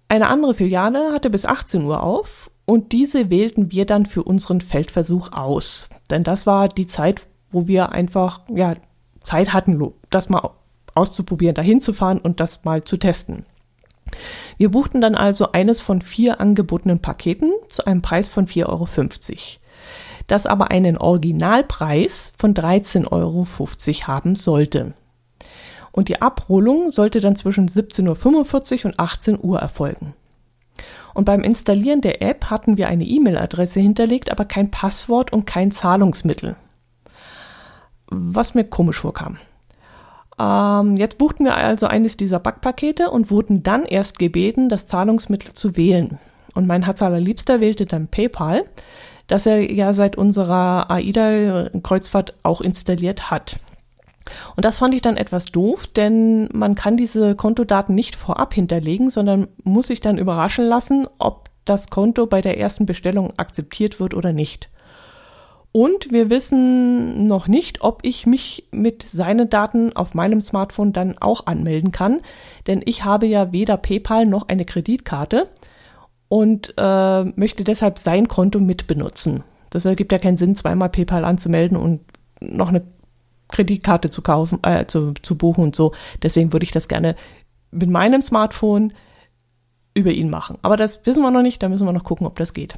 Eine 0.08 0.28
andere 0.28 0.54
Filiale 0.54 1.14
hatte 1.14 1.30
bis 1.30 1.46
18 1.46 1.84
Uhr 1.84 2.04
auf 2.04 2.52
und 2.66 2.92
diese 2.92 3.30
wählten 3.30 3.72
wir 3.72 3.86
dann 3.86 4.06
für 4.06 4.24
unseren 4.24 4.62
Feldversuch 4.62 5.32
aus. 5.32 5.90
Denn 6.10 6.24
das 6.24 6.46
war 6.46 6.70
die 6.70 6.88
Zeit, 6.88 7.28
wo 7.50 7.68
wir 7.68 7.92
einfach 7.92 8.42
ja, 8.50 8.76
Zeit 9.24 9.54
hatten, 9.54 9.94
das 10.10 10.30
mal 10.30 10.52
auszuprobieren, 10.96 11.56
dahin 11.56 11.82
zu 11.82 11.94
fahren 11.94 12.20
und 12.20 12.40
das 12.40 12.64
mal 12.64 12.84
zu 12.84 12.98
testen. 12.98 13.46
Wir 14.58 14.70
buchten 14.70 15.02
dann 15.02 15.16
also 15.16 15.52
eines 15.54 15.80
von 15.80 16.02
vier 16.02 16.40
angebotenen 16.40 17.00
Paketen 17.00 17.52
zu 17.70 17.86
einem 17.86 18.02
Preis 18.02 18.30
von 18.30 18.48
4,50 18.48 18.68
Euro 18.68 18.88
das 20.32 20.46
aber 20.46 20.72
einen 20.72 20.98
Originalpreis 20.98 22.32
von 22.38 22.54
13,50 22.54 23.12
Euro 23.12 23.46
haben 24.08 24.36
sollte. 24.36 24.92
Und 25.92 26.08
die 26.08 26.22
Abholung 26.22 26.90
sollte 26.92 27.20
dann 27.20 27.36
zwischen 27.36 27.68
17.45 27.68 28.80
Uhr 28.80 28.86
und 28.86 29.00
18 29.00 29.40
Uhr 29.42 29.60
erfolgen. 29.60 30.14
Und 31.14 31.26
beim 31.26 31.42
Installieren 31.42 32.00
der 32.00 32.22
App 32.22 32.46
hatten 32.46 32.78
wir 32.78 32.88
eine 32.88 33.04
E-Mail-Adresse 33.04 33.82
hinterlegt, 33.82 34.32
aber 34.32 34.46
kein 34.46 34.72
Passwort 34.72 35.34
und 35.34 35.46
kein 35.46 35.72
Zahlungsmittel. 35.72 36.56
Was 38.08 38.54
mir 38.54 38.64
komisch 38.64 39.00
vorkam. 39.00 39.38
Ähm, 40.40 40.96
jetzt 40.96 41.18
buchten 41.18 41.44
wir 41.44 41.56
also 41.56 41.88
eines 41.88 42.16
dieser 42.16 42.40
Backpakete 42.40 43.10
und 43.10 43.30
wurden 43.32 43.64
dann 43.64 43.84
erst 43.84 44.18
gebeten, 44.18 44.70
das 44.70 44.88
Zahlungsmittel 44.88 45.54
zu 45.54 45.76
wählen. 45.76 46.20
Und 46.54 46.68
mein 46.68 46.84
Herz 46.84 47.02
allerliebster 47.02 47.60
wählte 47.60 47.86
dann 47.86 48.08
PayPal, 48.08 48.64
das 49.32 49.46
er 49.46 49.72
ja 49.72 49.94
seit 49.94 50.18
unserer 50.18 50.92
AIDA-Kreuzfahrt 50.92 52.34
auch 52.44 52.60
installiert 52.60 53.32
hat. 53.32 53.56
Und 54.58 54.66
das 54.66 54.78
fand 54.78 54.94
ich 54.94 55.02
dann 55.02 55.16
etwas 55.16 55.46
doof, 55.46 55.88
denn 55.88 56.50
man 56.52 56.76
kann 56.76 56.98
diese 56.98 57.34
Kontodaten 57.36 57.96
nicht 57.96 58.18
vorab 58.18 58.54
hinterlegen, 58.54 59.10
sondern 59.10 59.48
muss 59.64 59.88
sich 59.88 60.02
dann 60.02 60.18
überraschen 60.18 60.66
lassen, 60.66 61.08
ob 61.18 61.50
das 61.64 61.90
Konto 61.90 62.26
bei 62.26 62.42
der 62.42 62.58
ersten 62.58 62.86
Bestellung 62.86 63.32
akzeptiert 63.38 64.02
wird 64.02 64.14
oder 64.14 64.34
nicht. 64.34 64.70
Und 65.72 66.12
wir 66.12 66.30
wissen 66.30 67.28
noch 67.28 67.48
nicht, 67.48 67.82
ob 67.82 68.00
ich 68.04 68.26
mich 68.26 68.68
mit 68.72 69.04
seinen 69.04 69.50
Daten 69.50 69.96
auf 69.96 70.14
meinem 70.14 70.42
Smartphone 70.42 70.92
dann 70.92 71.18
auch 71.20 71.46
anmelden 71.46 71.94
kann, 71.94 72.20
denn 72.68 72.82
ich 72.84 73.06
habe 73.06 73.28
ja 73.28 73.54
weder 73.54 73.78
PayPal 73.78 74.26
noch 74.26 74.50
eine 74.50 74.66
Kreditkarte 74.66 75.48
und 76.32 76.74
äh, 76.78 77.24
möchte 77.26 77.66
deshalb 77.66 78.00
sein 78.00 78.30
Konto 78.30 78.62
mitbenutzen. 78.62 79.44
Das 79.70 79.84
ergibt 79.84 80.14
ja 80.14 80.18
keinen 80.18 80.38
Sinn, 80.38 80.56
zweimal 80.56 80.88
PayPal 80.88 81.26
anzumelden 81.26 81.76
und 81.76 82.00
noch 82.40 82.70
eine 82.70 82.84
Kreditkarte 83.50 84.10
zu 84.10 84.22
kaufen, 84.22 84.60
äh, 84.64 84.86
zu, 84.86 85.14
zu 85.22 85.38
buchen 85.38 85.62
und 85.62 85.76
so. 85.76 85.92
Deswegen 86.24 86.54
würde 86.54 86.64
ich 86.64 86.72
das 86.72 86.88
gerne 86.88 87.18
mit 87.72 87.90
meinem 87.90 88.22
Smartphone 88.22 88.94
über 89.94 90.12
ihn 90.12 90.30
machen. 90.30 90.58
Aber 90.62 90.78
das 90.78 91.06
wissen 91.06 91.22
wir 91.22 91.32
noch 91.32 91.42
nicht, 91.42 91.62
da 91.62 91.68
müssen 91.68 91.86
wir 91.86 91.92
noch 91.92 92.06
gucken, 92.06 92.26
ob 92.26 92.38
das 92.38 92.54
geht. 92.54 92.76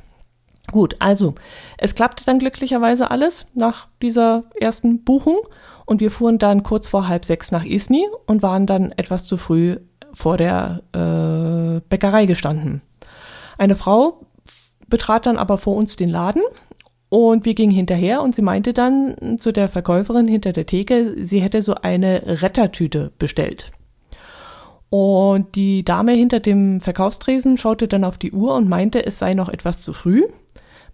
Gut, 0.71 0.95
also 0.97 1.35
es 1.77 1.93
klappte 1.93 2.25
dann 2.25 2.39
glücklicherweise 2.39 3.11
alles 3.11 3.45
nach 3.53 3.87
dieser 4.01 4.45
ersten 4.59 5.03
Buchung 5.03 5.37
und 5.85 6.01
wir 6.01 6.09
fuhren 6.09 6.39
dann 6.39 6.63
kurz 6.63 6.87
vor 6.87 7.07
halb 7.07 7.23
sechs 7.23 7.51
nach 7.51 7.65
Isny 7.65 8.07
und 8.25 8.41
waren 8.41 8.65
dann 8.65 8.93
etwas 8.93 9.25
zu 9.25 9.37
früh 9.37 9.77
vor 10.11 10.37
der 10.37 10.81
äh, 10.93 11.81
Bäckerei 11.87 12.25
gestanden. 12.25 12.81
Eine 13.57 13.75
Frau 13.75 14.25
betrat 14.87 15.25
dann 15.25 15.37
aber 15.37 15.57
vor 15.57 15.75
uns 15.75 15.95
den 15.95 16.09
Laden 16.09 16.41
und 17.09 17.45
wir 17.45 17.53
gingen 17.53 17.71
hinterher 17.71 18.21
und 18.21 18.33
sie 18.33 18.41
meinte 18.41 18.73
dann 18.73 19.37
zu 19.37 19.51
der 19.51 19.69
Verkäuferin 19.69 20.27
hinter 20.27 20.51
der 20.51 20.65
Theke, 20.65 21.15
sie 21.23 21.41
hätte 21.41 21.61
so 21.61 21.75
eine 21.75 22.41
Rettertüte 22.41 23.11
bestellt. 23.17 23.71
Und 24.89 25.55
die 25.55 25.83
Dame 25.83 26.13
hinter 26.13 26.39
dem 26.39 26.79
Verkaufstresen 26.79 27.57
schaute 27.57 27.87
dann 27.87 28.03
auf 28.03 28.19
die 28.19 28.31
Uhr 28.31 28.53
und 28.53 28.69
meinte, 28.69 29.03
es 29.05 29.17
sei 29.17 29.33
noch 29.33 29.49
etwas 29.49 29.81
zu 29.81 29.91
früh. 29.91 30.23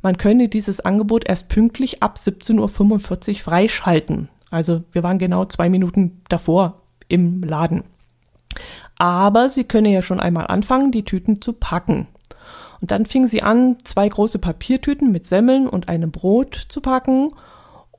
Man 0.02 0.18
könne 0.18 0.48
dieses 0.48 0.80
Angebot 0.80 1.28
erst 1.28 1.50
pünktlich 1.50 2.02
ab 2.02 2.16
17.45 2.18 3.30
Uhr 3.30 3.36
freischalten. 3.40 4.30
Also 4.52 4.84
wir 4.94 5.04
waren 5.04 5.20
genau 5.20 5.46
zwei 5.46 5.70
Minuten 5.70 6.22
davor 6.30 6.82
im 7.10 7.44
Laden. 7.44 7.84
Aber 8.98 9.50
sie 9.50 9.66
könne 9.66 9.92
ja 9.92 10.02
schon 10.02 10.20
einmal 10.20 10.48
anfangen, 10.48 10.92
die 10.92 11.04
Tüten 11.04 11.42
zu 11.42 11.54
packen. 11.54 12.08
Und 12.82 12.92
dann 12.92 13.06
fing 13.06 13.28
sie 13.28 13.42
an, 13.42 13.78
zwei 13.84 14.08
große 14.08 14.40
Papiertüten 14.40 15.12
mit 15.12 15.28
Semmeln 15.28 15.68
und 15.68 15.90
einem 15.90 16.12
Brot 16.12 16.56
zu 16.70 16.82
packen. 16.82 17.32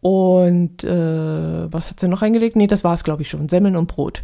Und 0.00 0.84
äh, 0.84 1.72
was 1.72 1.90
hat 1.90 2.00
sie 2.00 2.08
noch 2.08 2.22
eingelegt? 2.22 2.56
Nee, 2.56 2.66
das 2.66 2.84
war 2.84 2.94
es, 2.94 3.04
glaube 3.04 3.22
ich, 3.22 3.28
schon. 3.28 3.48
Semmeln 3.48 3.76
und 3.76 3.88
Brot. 3.88 4.22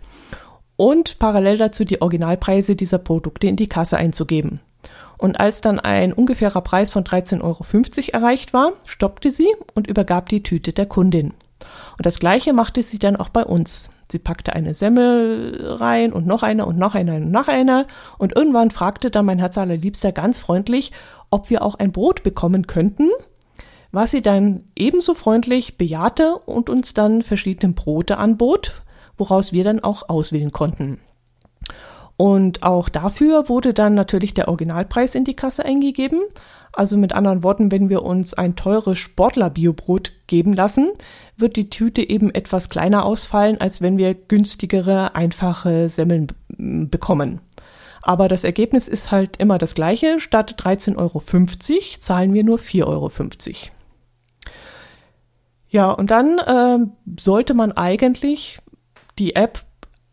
Und 0.77 1.19
parallel 1.19 1.59
dazu 1.59 1.85
die 1.85 2.01
Originalpreise 2.01 2.77
dieser 2.77 2.99
Produkte 2.99 3.47
in 3.47 3.57
die 3.57 3.69
Kasse 3.69 3.97
einzugeben. 3.97 4.61
Und 5.19 5.41
als 5.41 5.63
dann 5.63 5.81
ein 5.81 6.13
ungefährer 6.13 6.61
Preis 6.61 6.91
von 6.91 7.05
13,50 7.05 7.43
Euro 7.43 7.65
erreicht 8.13 8.53
war, 8.53 8.73
stoppte 8.85 9.31
sie 9.31 9.49
und 9.75 9.87
übergab 9.87 10.29
die 10.29 10.43
Tüte 10.43 10.73
der 10.73 10.87
Kundin. 10.87 11.33
Und 11.97 12.05
das 12.05 12.19
gleiche 12.19 12.53
machte 12.53 12.83
sie 12.83 12.99
dann 12.99 13.17
auch 13.17 13.31
bei 13.31 13.45
uns. 13.45 13.91
Sie 14.11 14.19
packte 14.19 14.53
eine 14.53 14.75
Semmel 14.75 15.75
rein 15.79 16.13
und 16.13 16.27
noch 16.27 16.43
eine 16.43 16.67
und 16.67 16.79
noch 16.79 16.95
eine 16.95 17.17
und 17.17 17.31
noch 17.31 17.49
eine. 17.49 17.87
Und 18.19 18.37
irgendwann 18.37 18.71
fragte 18.71 19.11
dann 19.11 19.27
mein 19.27 19.39
Herz 19.39 19.59
allerliebster 19.59 20.13
ganz 20.13 20.39
freundlich, 20.39 20.93
ob 21.31 21.51
wir 21.51 21.63
auch 21.63 21.75
ein 21.75 21.93
Brot 21.93 22.23
bekommen 22.23 22.67
könnten, 22.67 23.11
was 23.91 24.13
sie 24.13 24.23
dann 24.23 24.65
ebenso 24.77 25.15
freundlich 25.15 25.77
bejahte 25.77 26.37
und 26.37 26.71
uns 26.71 26.95
dann 26.95 27.23
verschiedene 27.23 27.73
Brote 27.73 28.19
anbot, 28.19 28.83
woraus 29.19 29.53
wir 29.53 29.65
dann 29.65 29.81
auch 29.81 30.09
auswählen 30.09 30.53
konnten. 30.53 30.99
Und 32.17 32.63
auch 32.63 32.89
dafür 32.89 33.49
wurde 33.49 33.75
dann 33.75 33.95
natürlich 33.95 34.33
der 34.33 34.49
Originalpreis 34.49 35.15
in 35.15 35.25
die 35.25 35.35
Kasse 35.35 35.65
eingegeben. 35.65 36.21
Also 36.73 36.97
mit 36.97 37.15
anderen 37.15 37.43
Worten, 37.43 37.73
wenn 37.73 37.89
wir 37.89 38.03
uns 38.03 38.35
ein 38.35 38.57
teures 38.57 38.99
Sportler-Biobrot 38.99 40.13
geben 40.27 40.53
lassen, 40.53 40.91
wird 41.37 41.57
die 41.57 41.71
Tüte 41.71 42.07
eben 42.07 42.35
etwas 42.35 42.69
kleiner 42.69 43.05
ausfallen, 43.05 43.61
als 43.61 43.81
wenn 43.81 43.99
wir 43.99 44.15
günstigere, 44.15 45.15
einfache 45.15 45.89
Semmeln 45.89 46.29
bekommen. 46.49 47.41
Aber 48.03 48.29
das 48.29 48.45
Ergebnis 48.45 48.89
ist 48.89 49.11
halt 49.11 49.39
immer 49.39 49.59
das 49.59 49.75
gleiche. 49.75 50.21
Statt 50.21 50.55
13,50 50.61 50.97
Euro 50.97 51.21
zahlen 51.99 52.35
wir 52.35 52.45
nur 52.45 52.59
4,50 52.59 52.85
Euro. 52.87 53.11
Ja, 55.69 55.91
und 55.91 56.11
dann 56.11 56.39
äh, 56.39 56.87
sollte 57.19 57.55
man 57.55 57.73
eigentlich 57.73 58.59
die 59.19 59.35
App 59.35 59.66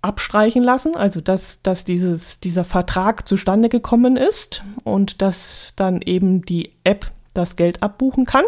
abstreichen 0.04 0.64
lassen, 0.64 0.96
also 0.96 1.22
dass, 1.22 1.64
dass 1.64 1.86
dieses, 1.86 2.40
dieser 2.40 2.66
Vertrag 2.66 3.28
zustande 3.28 3.70
gekommen 3.70 4.18
ist 4.18 4.64
und 4.84 5.22
dass 5.22 5.74
dann 5.76 6.02
eben 6.02 6.44
die 6.44 6.74
App 6.84 7.12
das 7.34 7.56
Geld 7.56 7.82
abbuchen 7.82 8.26
kann 8.26 8.44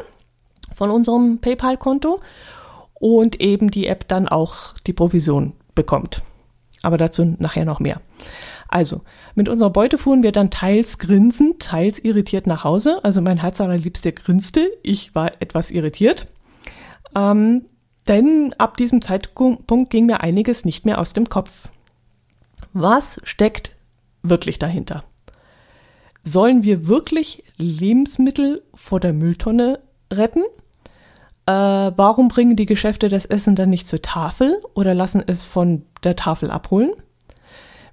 von 0.73 0.91
unserem 0.91 1.39
PayPal-Konto 1.39 2.19
und 2.93 3.39
eben 3.39 3.71
die 3.71 3.87
App 3.87 4.07
dann 4.07 4.27
auch 4.27 4.73
die 4.85 4.93
Provision 4.93 5.53
bekommt. 5.75 6.21
Aber 6.83 6.97
dazu 6.97 7.35
nachher 7.39 7.65
noch 7.65 7.79
mehr. 7.79 8.01
Also, 8.67 9.01
mit 9.35 9.47
unserer 9.47 9.69
Beute 9.69 9.97
fuhren 9.97 10.23
wir 10.23 10.31
dann 10.31 10.51
teils 10.51 10.97
grinsend, 10.97 11.61
teils 11.61 11.99
irritiert 12.03 12.47
nach 12.47 12.63
Hause. 12.63 12.99
Also 13.03 13.21
mein 13.21 13.37
Herz 13.37 13.61
allerliebste 13.61 14.11
grinste, 14.11 14.69
ich 14.83 15.15
war 15.15 15.41
etwas 15.41 15.71
irritiert. 15.71 16.27
Ähm, 17.15 17.65
denn 18.07 18.53
ab 18.57 18.77
diesem 18.77 19.01
Zeitpunkt 19.01 19.89
ging 19.89 20.05
mir 20.05 20.21
einiges 20.21 20.65
nicht 20.65 20.85
mehr 20.85 20.99
aus 20.99 21.13
dem 21.13 21.29
Kopf. 21.29 21.69
Was 22.73 23.19
steckt 23.23 23.71
wirklich 24.21 24.59
dahinter? 24.59 25.03
Sollen 26.23 26.63
wir 26.63 26.87
wirklich 26.87 27.43
Lebensmittel 27.57 28.63
vor 28.73 28.99
der 28.99 29.13
Mülltonne 29.13 29.79
retten? 30.11 30.43
Äh, 31.45 31.51
warum 31.51 32.27
bringen 32.27 32.55
die 32.55 32.65
Geschäfte 32.65 33.09
das 33.09 33.25
Essen 33.25 33.55
dann 33.55 33.69
nicht 33.69 33.87
zur 33.87 34.01
Tafel 34.01 34.61
oder 34.73 34.95
lassen 34.95 35.23
es 35.25 35.43
von 35.43 35.83
der 36.03 36.15
Tafel 36.15 36.49
abholen? 36.49 36.91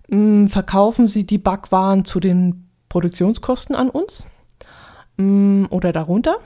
Hm, 0.09 0.49
verkaufen 0.49 1.09
sie 1.09 1.27
die 1.27 1.39
Backwaren 1.39 2.05
zu 2.05 2.21
den 2.21 2.69
Produktionskosten 2.89 3.77
an 3.77 3.91
uns 3.91 4.27
hm, 5.19 5.67
oder 5.71 5.93
darunter? 5.93 6.37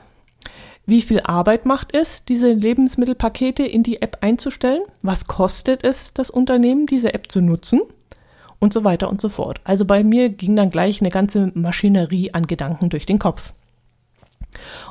Wie 0.86 1.02
viel 1.02 1.20
Arbeit 1.20 1.66
macht 1.66 1.94
es, 1.94 2.24
diese 2.24 2.52
Lebensmittelpakete 2.52 3.64
in 3.64 3.82
die 3.82 4.02
App 4.02 4.18
einzustellen? 4.20 4.82
Was 5.02 5.26
kostet 5.26 5.82
es 5.82 6.14
das 6.14 6.30
Unternehmen, 6.30 6.86
diese 6.86 7.12
App 7.12 7.30
zu 7.30 7.40
nutzen? 7.40 7.80
Und 8.60 8.72
so 8.72 8.84
weiter 8.84 9.10
und 9.10 9.20
so 9.20 9.28
fort. 9.28 9.60
Also 9.64 9.84
bei 9.84 10.02
mir 10.02 10.30
ging 10.30 10.56
dann 10.56 10.70
gleich 10.70 11.00
eine 11.00 11.10
ganze 11.10 11.50
Maschinerie 11.54 12.32
an 12.32 12.46
Gedanken 12.46 12.88
durch 12.88 13.04
den 13.04 13.18
Kopf. 13.18 13.52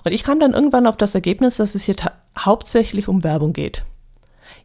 Und 0.03 0.11
ich 0.11 0.23
kam 0.23 0.39
dann 0.39 0.53
irgendwann 0.53 0.85
auf 0.85 0.97
das 0.97 1.15
Ergebnis, 1.15 1.57
dass 1.57 1.73
es 1.73 1.85
hier 1.85 1.95
hauptsächlich 2.37 3.07
um 3.07 3.23
Werbung 3.23 3.53
geht. 3.53 3.83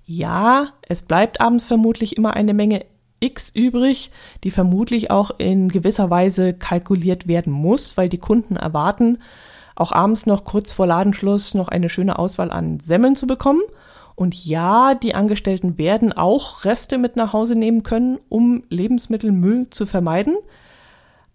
Ja, 0.05 0.73
es 0.83 1.03
bleibt 1.03 1.41
abends 1.41 1.65
vermutlich 1.65 2.17
immer 2.17 2.35
eine 2.35 2.53
Menge 2.53 2.85
X 3.21 3.51
übrig, 3.51 4.11
die 4.45 4.51
vermutlich 4.51 5.11
auch 5.11 5.31
in 5.39 5.69
gewisser 5.69 6.11
Weise 6.11 6.55
kalkuliert 6.55 7.29
werden 7.29 7.53
muss, 7.53 7.97
weil 7.97 8.09
die 8.09 8.19
Kunden 8.19 8.57
erwarten, 8.57 9.19
auch 9.81 9.93
abends 9.93 10.27
noch 10.27 10.45
kurz 10.45 10.73
vor 10.73 10.87
Ladenschluss 10.87 11.55
noch 11.55 11.69
eine 11.69 11.89
schöne 11.89 12.19
Auswahl 12.19 12.51
an 12.51 12.81
Semmeln 12.81 13.17
zu 13.17 13.27
bekommen. 13.27 13.63
Und 14.15 14.35
ja, 14.45 14.95
die 14.95 15.15
Angestellten 15.15 15.79
werden 15.79 16.13
auch 16.13 16.65
Reste 16.65 16.99
mit 16.99 17.17
nach 17.17 17.33
Hause 17.33 17.55
nehmen 17.55 17.83
können, 17.83 18.19
um 18.29 18.65
Lebensmittelmüll 18.69 19.71
zu 19.71 19.87
vermeiden. 19.87 20.37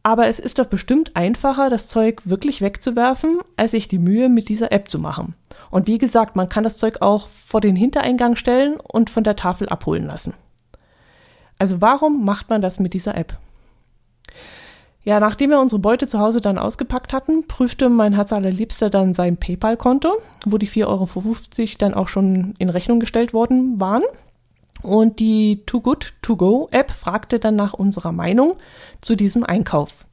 Aber 0.03 0.27
es 0.27 0.37
ist 0.37 0.59
doch 0.59 0.67
bestimmt 0.67 1.15
einfacher, 1.15 1.71
das 1.71 1.87
Zeug 1.87 2.21
wirklich 2.25 2.61
wegzuwerfen, 2.61 3.39
als 3.57 3.71
sich 3.71 3.87
die 3.87 3.97
Mühe 3.97 4.29
mit 4.29 4.49
dieser 4.49 4.71
App 4.71 4.87
zu 4.87 4.99
machen. 4.99 5.33
Und 5.71 5.87
wie 5.87 5.97
gesagt, 5.97 6.35
man 6.35 6.47
kann 6.47 6.63
das 6.63 6.77
Zeug 6.77 7.01
auch 7.01 7.27
vor 7.27 7.59
den 7.59 7.75
Hintereingang 7.75 8.35
stellen 8.35 8.75
und 8.75 9.09
von 9.09 9.23
der 9.23 9.35
Tafel 9.35 9.67
abholen 9.67 10.05
lassen. 10.05 10.35
Also 11.57 11.81
warum 11.81 12.23
macht 12.23 12.51
man 12.51 12.61
das 12.61 12.79
mit 12.79 12.93
dieser 12.93 13.15
App? 13.15 13.39
Ja, 15.05 15.19
nachdem 15.19 15.51
wir 15.51 15.59
unsere 15.59 15.79
Beute 15.79 16.07
zu 16.07 16.19
Hause 16.19 16.41
dann 16.41 16.57
ausgepackt 16.57 17.13
hatten, 17.13 17.47
prüfte 17.47 17.89
mein 17.89 18.13
Herz 18.13 18.33
allerliebster 18.33 18.89
dann 18.89 19.13
sein 19.13 19.37
PayPal-Konto, 19.37 20.17
wo 20.45 20.57
die 20.57 20.67
4,50 20.67 20.87
Euro 20.87 21.75
dann 21.77 21.93
auch 21.93 22.07
schon 22.07 22.55
in 22.57 22.69
Rechnung 22.69 22.99
gestellt 22.99 23.31
worden 23.31 23.79
waren. 23.79 24.01
Und 24.81 25.19
die 25.19 25.63
Too 25.67 25.81
Good 25.81 26.13
To 26.23 26.35
Go 26.35 26.67
App 26.71 26.89
fragte 26.89 27.37
dann 27.37 27.55
nach 27.55 27.73
unserer 27.73 28.11
Meinung 28.11 28.55
zu 28.99 29.15
diesem 29.15 29.43
Einkauf. 29.43 30.07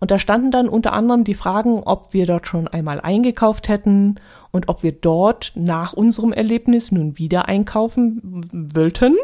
Und 0.00 0.10
da 0.10 0.18
standen 0.18 0.50
dann 0.50 0.68
unter 0.68 0.92
anderem 0.92 1.22
die 1.22 1.34
Fragen, 1.34 1.84
ob 1.84 2.12
wir 2.12 2.26
dort 2.26 2.48
schon 2.48 2.66
einmal 2.66 3.00
eingekauft 3.00 3.68
hätten 3.68 4.16
und 4.50 4.68
ob 4.68 4.82
wir 4.82 4.90
dort 4.90 5.52
nach 5.54 5.92
unserem 5.92 6.32
Erlebnis 6.32 6.90
nun 6.90 7.16
wieder 7.16 7.48
einkaufen 7.48 8.40
wollten. 8.52 9.14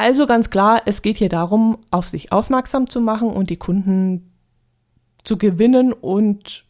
Also 0.00 0.24
ganz 0.24 0.48
klar, 0.48 0.80
es 0.86 1.02
geht 1.02 1.18
hier 1.18 1.28
darum, 1.28 1.76
auf 1.90 2.08
sich 2.08 2.32
aufmerksam 2.32 2.88
zu 2.88 3.02
machen 3.02 3.28
und 3.28 3.50
die 3.50 3.58
Kunden 3.58 4.32
zu 5.24 5.36
gewinnen 5.36 5.92
und 5.92 6.64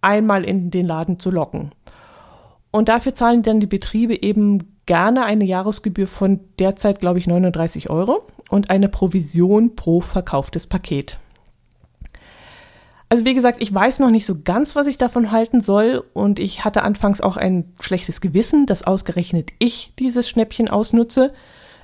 einmal 0.00 0.44
in 0.44 0.70
den 0.70 0.86
Laden 0.86 1.18
zu 1.18 1.30
locken. 1.30 1.72
Und 2.70 2.88
dafür 2.88 3.12
zahlen 3.12 3.42
dann 3.42 3.60
die 3.60 3.66
Betriebe 3.66 4.22
eben 4.22 4.78
gerne 4.86 5.26
eine 5.26 5.44
Jahresgebühr 5.44 6.06
von 6.06 6.40
derzeit, 6.58 7.00
glaube 7.00 7.18
ich, 7.18 7.26
39 7.26 7.90
Euro 7.90 8.26
und 8.48 8.70
eine 8.70 8.88
Provision 8.88 9.76
pro 9.76 10.00
verkauftes 10.00 10.66
Paket. 10.66 11.18
Also 13.10 13.26
wie 13.26 13.34
gesagt, 13.34 13.60
ich 13.60 13.74
weiß 13.74 13.98
noch 13.98 14.10
nicht 14.10 14.24
so 14.24 14.40
ganz, 14.42 14.74
was 14.74 14.86
ich 14.86 14.96
davon 14.96 15.32
halten 15.32 15.60
soll 15.60 16.02
und 16.14 16.38
ich 16.38 16.64
hatte 16.64 16.82
anfangs 16.82 17.20
auch 17.20 17.36
ein 17.36 17.74
schlechtes 17.78 18.22
Gewissen, 18.22 18.64
dass 18.64 18.86
ausgerechnet 18.86 19.50
ich 19.58 19.92
dieses 19.98 20.26
Schnäppchen 20.26 20.68
ausnutze. 20.68 21.34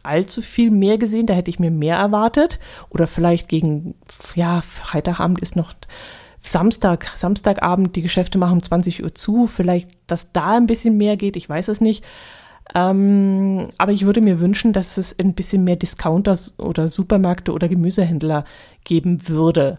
allzu 0.03 0.43
viel 0.43 0.71
mehr 0.71 0.99
gesehen. 0.99 1.27
Da 1.27 1.35
hätte 1.35 1.51
ich 1.51 1.59
mir 1.59 1.71
mehr 1.71 1.97
erwartet. 1.97 2.59
Oder 2.91 3.07
vielleicht 3.07 3.49
gegen, 3.49 3.95
ja, 4.35 4.61
Freitagabend 4.61 5.41
ist 5.41 5.57
noch 5.57 5.73
Samstag, 6.49 7.13
Samstagabend, 7.17 7.97
die 7.97 8.03
Geschäfte 8.03 8.39
machen 8.39 8.55
um 8.55 8.63
20 8.63 9.03
Uhr 9.03 9.15
zu. 9.15 9.47
Vielleicht, 9.47 9.91
dass 10.07 10.33
da 10.33 10.57
ein 10.57 10.67
bisschen 10.67 10.97
mehr 10.97 11.17
geht, 11.17 11.37
ich 11.37 11.49
weiß 11.49 11.69
es 11.69 11.81
nicht. 11.81 12.05
Ähm, 12.75 13.69
aber 13.79 13.93
ich 13.93 14.05
würde 14.05 14.21
mir 14.21 14.41
wünschen, 14.41 14.73
dass 14.73 14.99
es 14.99 15.17
ein 15.19 15.35
bisschen 15.35 15.65
mehr 15.65 15.77
Discounter 15.77 16.37
oder 16.59 16.89
Supermärkte 16.89 17.53
oder 17.53 17.69
Gemüsehändler 17.69 18.45
geben 18.85 19.29
würde. 19.29 19.79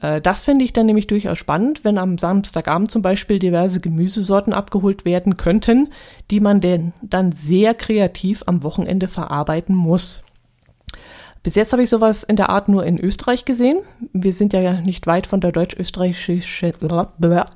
Äh, 0.00 0.20
das 0.20 0.42
finde 0.42 0.64
ich 0.64 0.72
dann 0.72 0.86
nämlich 0.86 1.06
durchaus 1.06 1.38
spannend, 1.38 1.84
wenn 1.84 1.98
am 1.98 2.18
Samstagabend 2.18 2.90
zum 2.90 3.02
Beispiel 3.02 3.38
diverse 3.38 3.80
Gemüsesorten 3.80 4.52
abgeholt 4.52 5.04
werden 5.04 5.36
könnten, 5.36 5.88
die 6.30 6.40
man 6.40 6.60
denn 6.60 6.92
dann 7.02 7.32
sehr 7.32 7.74
kreativ 7.74 8.42
am 8.46 8.62
Wochenende 8.62 9.08
verarbeiten 9.08 9.74
muss. 9.74 10.24
Bis 11.44 11.54
jetzt 11.56 11.72
habe 11.74 11.82
ich 11.82 11.90
sowas 11.90 12.22
in 12.22 12.36
der 12.36 12.48
Art 12.48 12.70
nur 12.70 12.86
in 12.86 12.98
Österreich 12.98 13.44
gesehen. 13.44 13.80
Wir 14.14 14.32
sind 14.32 14.54
ja 14.54 14.80
nicht 14.80 15.06
weit 15.06 15.26
von 15.26 15.42
der 15.42 15.52
deutsch-österreichischen, 15.52 16.72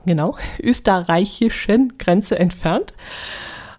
genau, 0.05 0.37
österreichischen 0.62 1.96
Grenze 1.96 2.38
entfernt. 2.38 2.92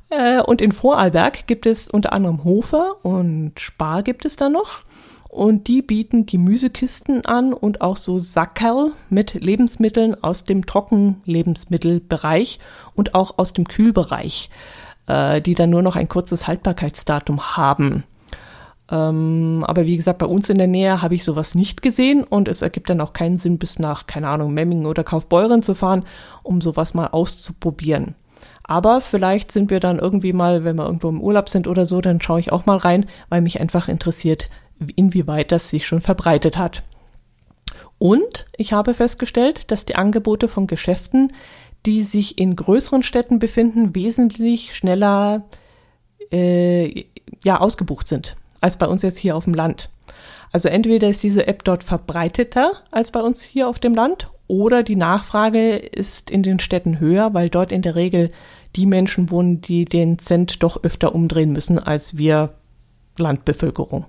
Äh, 0.10 0.42
und 0.42 0.64
in 0.64 0.72
Vorarlberg 0.72 1.46
gibt 1.46 1.68
es 1.68 1.88
unter 1.88 2.12
anderem 2.12 2.44
Hofer 2.44 2.96
und 3.06 3.60
Spar 3.60 4.02
gibt 4.02 4.26
es 4.26 4.36
da 4.36 4.50
noch. 4.50 4.82
Und 5.30 5.68
die 5.68 5.84
bieten 5.84 6.26
Gemüsekisten 6.26 7.24
an 7.28 7.54
und 7.54 7.82
auch 7.82 7.98
so 7.98 8.18
Sackerl 8.18 8.94
mit 9.12 9.36
Lebensmitteln 9.36 10.24
aus 10.24 10.44
dem 10.44 10.66
Trockenlebensmittelbereich 10.66 12.58
und 12.96 13.14
auch 13.14 13.38
aus 13.38 13.54
dem 13.54 13.68
Kühlbereich, 13.68 14.50
äh, 15.06 15.40
die 15.40 15.54
dann 15.54 15.70
nur 15.70 15.84
noch 15.84 15.96
ein 15.96 16.10
kurzes 16.10 16.48
Haltbarkeitsdatum 16.48 17.56
haben. 17.56 18.06
Ähm, 18.92 19.64
aber 19.68 19.86
wie 19.86 19.98
gesagt, 19.98 20.20
bei 20.20 20.26
uns 20.26 20.50
in 20.50 20.58
der 20.58 20.68
Nähe 20.68 21.02
habe 21.02 21.14
ich 21.14 21.24
sowas 21.24 21.54
nicht 21.54 21.82
gesehen 21.82 22.24
und 22.24 22.48
es 22.48 22.62
ergibt 22.62 22.90
dann 22.90 23.02
auch 23.02 23.14
keinen 23.14 23.38
Sinn, 23.38 23.60
bis 23.60 23.78
nach, 23.78 24.08
keine 24.08 24.30
Ahnung, 24.30 24.54
Memmingen 24.54 24.88
oder 24.88 25.04
Kaufbeuren 25.04 25.62
zu 25.62 25.76
fahren, 25.76 26.06
um 26.42 26.60
sowas 26.60 26.94
mal 26.94 27.08
auszuprobieren. 27.08 28.16
Aber 28.64 29.02
vielleicht 29.02 29.52
sind 29.52 29.70
wir 29.70 29.80
dann 29.80 30.00
irgendwie 30.00 30.34
mal, 30.34 30.64
wenn 30.64 30.76
wir 30.76 30.86
irgendwo 30.86 31.10
im 31.10 31.22
Urlaub 31.22 31.50
sind 31.50 31.68
oder 31.68 31.86
so, 31.86 32.02
dann 32.02 32.22
schaue 32.22 32.40
ich 32.40 32.52
auch 32.52 32.66
mal 32.66 32.78
rein, 32.78 33.08
weil 33.30 33.42
mich 33.42 33.60
einfach 33.60 33.88
interessiert, 33.88 34.50
inwieweit 34.96 35.52
das 35.52 35.70
sich 35.70 35.86
schon 35.86 36.02
verbreitet 36.02 36.58
hat. 36.58 36.84
Und 37.98 38.46
ich 38.58 38.74
habe 38.74 38.94
festgestellt, 38.94 39.72
dass 39.72 39.86
die 39.86 39.96
Angebote 39.96 40.48
von 40.48 40.68
Geschäften, 40.68 41.34
die 41.86 42.02
sich 42.02 42.38
in 42.38 42.56
größeren 42.56 43.04
Städten 43.04 43.40
befinden, 43.40 43.94
wesentlich 43.94 44.74
schneller 44.76 45.46
äh, 46.32 47.06
ja, 47.44 47.60
ausgebucht 47.60 48.08
sind 48.08 48.38
als 48.62 48.78
bei 48.78 48.88
uns 48.88 49.02
jetzt 49.02 49.18
hier 49.18 49.36
auf 49.36 49.46
dem 49.46 49.54
Land. 49.54 49.90
Also 50.52 50.70
entweder 50.70 51.10
ist 51.10 51.24
diese 51.24 51.48
App 51.48 51.64
dort 51.64 51.84
verbreiteter 51.84 52.72
als 52.92 53.12
bei 53.12 53.22
uns 53.22 53.44
hier 53.44 53.68
auf 53.68 53.80
dem 53.80 53.94
Land 53.94 54.30
oder 54.48 54.82
die 54.82 54.96
Nachfrage 54.96 55.76
ist 55.76 56.32
in 56.32 56.42
den 56.42 56.60
Städten 56.60 57.00
höher, 57.00 57.34
weil 57.34 57.50
dort 57.50 57.72
in 57.72 57.84
der 57.84 57.96
Regel 57.96 58.32
die 58.76 58.88
Menschen 58.88 59.30
wohnen, 59.30 59.62
die 59.62 59.86
den 59.86 60.18
Cent 60.18 60.64
doch 60.64 60.84
öfter 60.84 61.14
umdrehen 61.14 61.52
müssen 61.52 61.78
als 61.78 62.18
wir 62.18 62.54
Landbevölkerung. 63.18 64.06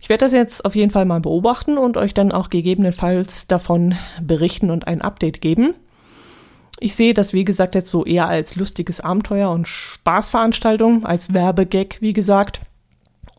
Ich 0.00 0.08
werde 0.08 0.24
das 0.24 0.32
jetzt 0.32 0.64
auf 0.64 0.74
jeden 0.76 0.90
Fall 0.90 1.04
mal 1.04 1.20
beobachten 1.20 1.76
und 1.76 1.96
euch 1.96 2.14
dann 2.14 2.32
auch 2.32 2.48
gegebenenfalls 2.48 3.46
davon 3.46 3.96
berichten 4.22 4.70
und 4.70 4.86
ein 4.86 5.02
Update 5.02 5.40
geben. 5.40 5.74
Ich 6.78 6.94
sehe 6.94 7.12
das, 7.12 7.34
wie 7.34 7.44
gesagt, 7.44 7.74
jetzt 7.74 7.90
so 7.90 8.06
eher 8.06 8.26
als 8.26 8.56
lustiges 8.56 9.00
Abenteuer 9.00 9.50
und 9.50 9.68
Spaßveranstaltung, 9.68 11.04
als 11.04 11.34
Werbegag, 11.34 12.00
wie 12.00 12.14
gesagt. 12.14 12.62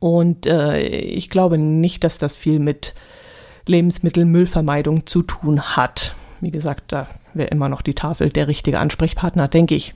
Und 0.01 0.47
äh, 0.47 0.79
ich 0.79 1.29
glaube 1.29 1.59
nicht, 1.59 2.03
dass 2.03 2.17
das 2.17 2.35
viel 2.35 2.57
mit 2.57 2.95
Lebensmittelmüllvermeidung 3.67 5.05
zu 5.05 5.21
tun 5.21 5.61
hat. 5.61 6.15
Wie 6.39 6.49
gesagt, 6.49 6.91
da 6.91 7.07
wäre 7.35 7.49
immer 7.49 7.69
noch 7.69 7.83
die 7.83 7.93
Tafel 7.93 8.31
der 8.31 8.47
richtige 8.47 8.79
Ansprechpartner, 8.79 9.47
denke 9.47 9.75
ich. 9.75 9.93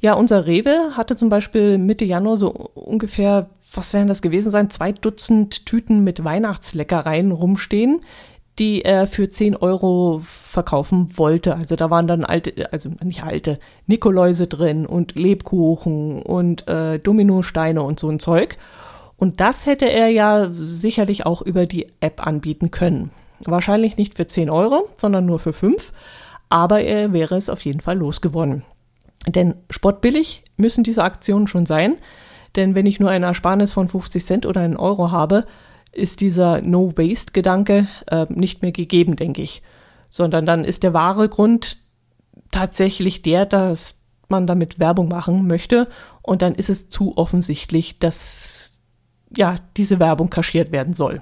Ja, 0.00 0.14
unser 0.14 0.46
Rewe 0.46 0.96
hatte 0.96 1.16
zum 1.16 1.28
Beispiel 1.28 1.76
Mitte 1.76 2.06
Januar 2.06 2.38
so 2.38 2.48
ungefähr, 2.50 3.50
was 3.74 3.92
werden 3.92 4.08
das 4.08 4.22
gewesen 4.22 4.50
sein, 4.50 4.70
zwei 4.70 4.92
Dutzend 4.92 5.66
Tüten 5.66 6.02
mit 6.02 6.24
Weihnachtsleckereien 6.24 7.30
rumstehen, 7.30 8.00
die 8.62 8.84
er 8.84 9.08
für 9.08 9.28
10 9.28 9.56
Euro 9.56 10.20
verkaufen 10.22 11.18
wollte. 11.18 11.56
Also 11.56 11.74
da 11.74 11.90
waren 11.90 12.06
dann 12.06 12.24
alte, 12.24 12.72
also 12.72 12.90
nicht 13.02 13.24
alte, 13.24 13.58
Nikoläuse 13.88 14.46
drin 14.46 14.86
und 14.86 15.16
Lebkuchen 15.16 16.22
und 16.22 16.68
äh, 16.68 17.00
Dominosteine 17.00 17.82
und 17.82 17.98
so 17.98 18.08
ein 18.08 18.20
Zeug. 18.20 18.56
Und 19.16 19.40
das 19.40 19.66
hätte 19.66 19.90
er 19.90 20.10
ja 20.10 20.48
sicherlich 20.52 21.26
auch 21.26 21.42
über 21.42 21.66
die 21.66 21.88
App 21.98 22.24
anbieten 22.24 22.70
können. 22.70 23.10
Wahrscheinlich 23.40 23.96
nicht 23.96 24.14
für 24.14 24.28
10 24.28 24.48
Euro, 24.48 24.88
sondern 24.96 25.26
nur 25.26 25.40
für 25.40 25.52
5. 25.52 25.92
Aber 26.48 26.82
er 26.82 27.12
wäre 27.12 27.34
es 27.34 27.50
auf 27.50 27.64
jeden 27.64 27.80
Fall 27.80 27.98
losgeworden. 27.98 28.62
Denn 29.26 29.56
sportbillig 29.70 30.44
müssen 30.56 30.84
diese 30.84 31.02
Aktionen 31.02 31.48
schon 31.48 31.66
sein. 31.66 31.96
Denn 32.54 32.76
wenn 32.76 32.86
ich 32.86 33.00
nur 33.00 33.10
eine 33.10 33.26
Ersparnis 33.26 33.72
von 33.72 33.88
50 33.88 34.24
Cent 34.24 34.46
oder 34.46 34.60
einen 34.60 34.76
Euro 34.76 35.10
habe, 35.10 35.46
ist 35.92 36.20
dieser 36.20 36.60
No-Waste-Gedanke 36.62 37.86
äh, 38.06 38.26
nicht 38.28 38.62
mehr 38.62 38.72
gegeben, 38.72 39.16
denke 39.16 39.42
ich. 39.42 39.62
Sondern 40.08 40.46
dann 40.46 40.64
ist 40.64 40.82
der 40.82 40.94
wahre 40.94 41.28
Grund 41.28 41.78
tatsächlich 42.50 43.22
der, 43.22 43.46
dass 43.46 44.02
man 44.28 44.46
damit 44.46 44.78
Werbung 44.78 45.08
machen 45.08 45.46
möchte. 45.46 45.86
Und 46.22 46.42
dann 46.42 46.54
ist 46.54 46.70
es 46.70 46.88
zu 46.88 47.16
offensichtlich, 47.16 47.98
dass 47.98 48.70
ja, 49.36 49.56
diese 49.76 49.98
Werbung 50.00 50.30
kaschiert 50.30 50.72
werden 50.72 50.94
soll. 50.94 51.20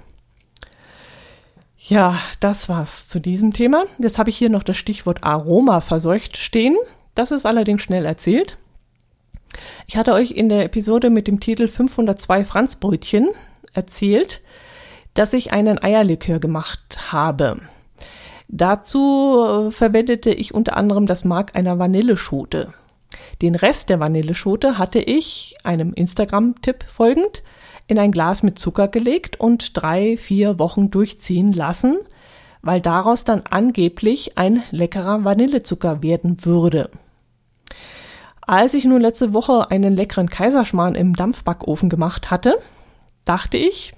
Ja, 1.79 2.19
das 2.41 2.69
war's 2.69 3.09
zu 3.09 3.21
diesem 3.21 3.53
Thema. 3.53 3.85
Jetzt 3.99 4.19
habe 4.19 4.31
ich 4.31 4.37
hier 4.37 4.51
noch 4.51 4.63
das 4.63 4.77
Stichwort 4.77 5.25
Aroma 5.25 5.81
verseucht 5.81 6.37
stehen. 6.37 6.77
Das 7.15 7.31
ist 7.31 7.47
allerdings 7.47 7.83
schnell 7.83 8.05
erzählt. 8.05 8.57
Ich 9.87 9.97
hatte 9.97 10.13
euch 10.13 10.33
in 10.33 10.49
der 10.49 10.65
Episode 10.65 11.11
mit 11.11 11.27
dem 11.27 11.41
Titel 11.41 11.69
502 11.69 12.45
Franzbrötchen 12.45 13.29
erzählt, 13.73 14.41
dass 15.15 15.33
ich 15.33 15.53
einen 15.53 15.83
Eierlikör 15.83 16.39
gemacht 16.39 17.13
habe. 17.13 17.59
Dazu 18.49 19.45
äh, 19.45 19.71
verwendete 19.71 20.31
ich 20.31 20.55
unter 20.55 20.77
anderem 20.77 21.07
das 21.07 21.25
Mark 21.25 21.57
einer 21.57 21.79
Vanilleschote. 21.79 22.73
Den 23.43 23.55
Rest 23.55 23.89
der 23.89 24.01
Vanilleschote 24.01 24.79
hatte 24.79 25.01
ich, 25.01 25.57
einem 25.63 25.93
Instagram-Tipp 25.93 26.85
folgend, 26.87 27.43
in 27.87 27.99
ein 27.99 28.13
Glas 28.13 28.43
mit 28.43 28.59
Zucker 28.59 28.89
gelegt 28.89 29.41
und 29.41 29.77
drei, 29.77 30.17
vier 30.17 30.59
Wochen 30.59 30.91
durchziehen 30.91 31.53
lassen, 31.53 31.99
weil 32.63 32.81
daraus 32.81 33.25
dann 33.25 33.43
angeblich 33.49 34.37
ein 34.37 34.63
leckerer 34.71 35.25
Vanillezucker 35.25 36.03
werden 36.03 36.45
würde. 36.45 36.91
Als 38.43 38.75
ich 38.75 38.85
nun 38.85 39.01
letzte 39.01 39.33
Woche 39.33 39.71
einen 39.71 39.97
leckeren 39.97 40.29
Kaiserschmarrn 40.29 40.95
im 40.95 41.15
Dampfbackofen 41.15 41.89
gemacht 41.89 42.31
hatte, 42.31 42.57
dachte 43.25 43.57
ich, 43.57 43.95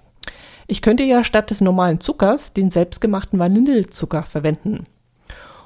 ich 0.66 0.82
könnte 0.82 1.02
ja 1.02 1.24
statt 1.24 1.50
des 1.50 1.60
normalen 1.60 2.00
Zuckers 2.00 2.54
den 2.54 2.70
selbstgemachten 2.70 3.38
Vanillezucker 3.38 4.22
verwenden. 4.22 4.86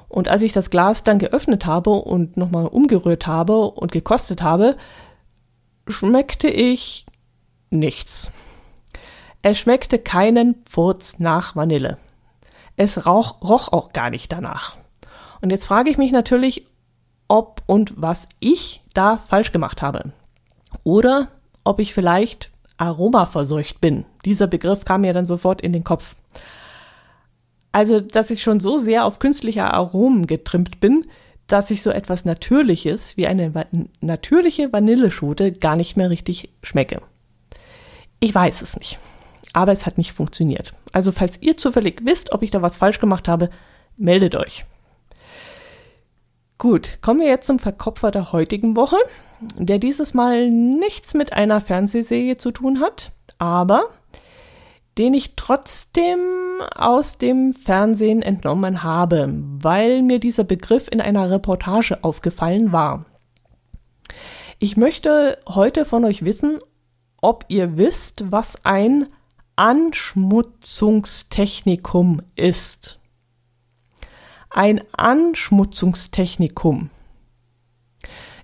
Und 0.09 0.27
als 0.27 0.41
ich 0.41 0.53
das 0.53 0.69
Glas 0.69 1.03
dann 1.03 1.19
geöffnet 1.19 1.65
habe 1.65 1.91
und 1.91 2.37
nochmal 2.37 2.67
umgerührt 2.67 3.27
habe 3.27 3.59
und 3.71 3.91
gekostet 3.91 4.41
habe, 4.41 4.77
schmeckte 5.87 6.47
ich 6.47 7.05
nichts. 7.69 8.31
Es 9.41 9.59
schmeckte 9.59 9.99
keinen 9.99 10.55
Furz 10.67 11.19
nach 11.19 11.55
Vanille. 11.55 11.97
Es 12.75 13.05
rauch, 13.05 13.41
roch 13.41 13.71
auch 13.71 13.93
gar 13.93 14.09
nicht 14.09 14.31
danach. 14.31 14.77
Und 15.41 15.51
jetzt 15.51 15.65
frage 15.65 15.89
ich 15.89 15.97
mich 15.97 16.11
natürlich, 16.11 16.65
ob 17.27 17.61
und 17.65 17.93
was 18.01 18.29
ich 18.39 18.81
da 18.93 19.17
falsch 19.17 19.51
gemacht 19.51 19.81
habe. 19.81 20.11
Oder 20.83 21.29
ob 21.63 21.79
ich 21.79 21.93
vielleicht 21.93 22.51
aromaverseucht 22.77 23.81
bin. 23.81 24.05
Dieser 24.25 24.47
Begriff 24.47 24.85
kam 24.85 25.01
mir 25.01 25.13
dann 25.13 25.25
sofort 25.25 25.61
in 25.61 25.73
den 25.73 25.83
Kopf. 25.83 26.15
Also, 27.71 27.99
dass 27.99 28.31
ich 28.31 28.41
schon 28.41 28.59
so 28.59 28.77
sehr 28.77 29.05
auf 29.05 29.19
künstliche 29.19 29.65
Aromen 29.65 30.25
getrimmt 30.27 30.79
bin, 30.79 31.05
dass 31.47 31.71
ich 31.71 31.81
so 31.81 31.91
etwas 31.91 32.25
Natürliches 32.25 33.17
wie 33.17 33.27
eine 33.27 33.51
natürliche 34.01 34.71
Vanilleschote 34.71 35.51
gar 35.51 35.75
nicht 35.75 35.95
mehr 35.95 36.09
richtig 36.09 36.49
schmecke. 36.63 37.01
Ich 38.19 38.33
weiß 38.33 38.61
es 38.61 38.77
nicht. 38.77 38.99
Aber 39.53 39.71
es 39.71 39.85
hat 39.85 39.97
nicht 39.97 40.11
funktioniert. 40.11 40.73
Also, 40.91 41.11
falls 41.11 41.41
ihr 41.41 41.57
zufällig 41.57 42.01
wisst, 42.03 42.31
ob 42.31 42.43
ich 42.43 42.51
da 42.51 42.61
was 42.61 42.77
falsch 42.77 42.99
gemacht 42.99 43.27
habe, 43.27 43.49
meldet 43.95 44.35
euch. 44.35 44.65
Gut, 46.59 46.99
kommen 47.01 47.19
wir 47.19 47.27
jetzt 47.27 47.45
zum 47.45 47.59
Verkopfer 47.59 48.09
der 48.09 48.31
heutigen 48.31 48.75
Woche, 48.75 48.97
der 49.57 49.77
dieses 49.77 50.15
Mal 50.15 50.49
nichts 50.49 51.13
mit 51.13 51.31
einer 51.31 51.61
Fernsehserie 51.61 52.37
zu 52.37 52.49
tun 52.49 52.79
hat, 52.79 53.11
aber 53.37 53.83
den 54.97 55.13
ich 55.13 55.35
trotzdem 55.35 56.17
aus 56.75 57.19
dem 57.19 57.53
Fernsehen 57.53 58.23
entnommen 58.23 58.81
habe, 58.81 59.31
weil 59.59 60.01
mir 60.01 60.19
dieser 60.19 60.43
Begriff 60.43 60.87
in 60.91 60.99
einer 60.99 61.29
Reportage 61.29 62.03
aufgefallen 62.03 62.71
war. 62.71 63.05
Ich 64.57 64.77
möchte 64.77 65.37
heute 65.47 65.85
von 65.85 66.05
euch 66.05 66.25
wissen, 66.25 66.57
ob 67.21 67.45
ihr 67.49 67.77
wisst, 67.77 68.31
was 68.31 68.65
ein 68.65 69.05
Anschmutzungstechnikum 69.55 72.23
ist 72.35 72.97
ein 74.57 74.81
Anschmutzungstechnikum. 74.91 76.89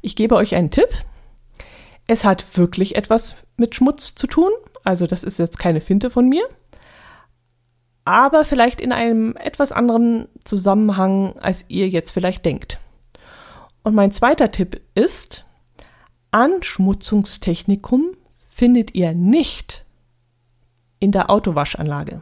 Ich 0.03 0.15
gebe 0.15 0.35
euch 0.35 0.53
einen 0.53 0.69
Tipp. 0.69 0.89
Es 2.05 2.23
hat 2.23 2.55
wirklich 2.55 2.95
etwas 2.95 3.35
mit 3.57 3.73
Schmutz 3.73 4.13
zu 4.13 4.27
tun. 4.27 4.51
Also 4.83 5.07
das 5.07 5.23
ist 5.23 5.39
jetzt 5.39 5.57
keine 5.57 5.81
Finte 5.81 6.11
von 6.11 6.29
mir. 6.29 6.47
Aber 8.05 8.45
vielleicht 8.45 8.79
in 8.79 8.91
einem 8.91 9.35
etwas 9.37 9.71
anderen 9.71 10.27
Zusammenhang, 10.43 11.35
als 11.39 11.65
ihr 11.69 11.89
jetzt 11.89 12.11
vielleicht 12.11 12.45
denkt. 12.45 12.79
Und 13.81 13.95
mein 13.95 14.11
zweiter 14.11 14.51
Tipp 14.51 14.81
ist, 14.93 15.45
Anschmutzungstechnikum 16.29 18.15
findet 18.49 18.93
ihr 18.93 19.15
nicht 19.15 19.83
in 20.99 21.11
der 21.11 21.31
Autowaschanlage. 21.31 22.21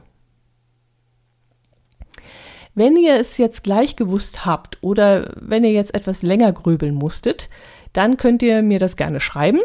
Wenn 2.74 2.96
ihr 2.96 3.16
es 3.16 3.38
jetzt 3.38 3.64
gleich 3.64 3.96
gewusst 3.96 4.46
habt 4.46 4.78
oder 4.82 5.34
wenn 5.40 5.64
ihr 5.64 5.72
jetzt 5.72 5.94
etwas 5.94 6.22
länger 6.22 6.54
grübeln 6.54 6.96
musstet, 6.96 7.50
dann 7.94 8.18
könnt 8.18 8.42
ihr 8.42 8.62
mir 8.62 8.80
das 8.80 8.96
gerne 8.96 9.20
schreiben. 9.20 9.60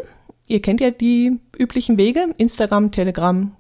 Ihr 0.49 0.61
kennt 0.61 0.81
ja 0.81 0.91
die 0.91 1.39
üblichen 1.57 1.99
Wege, 1.99 2.27
Instagram, 2.37 2.91
Telegram, 2.91 3.55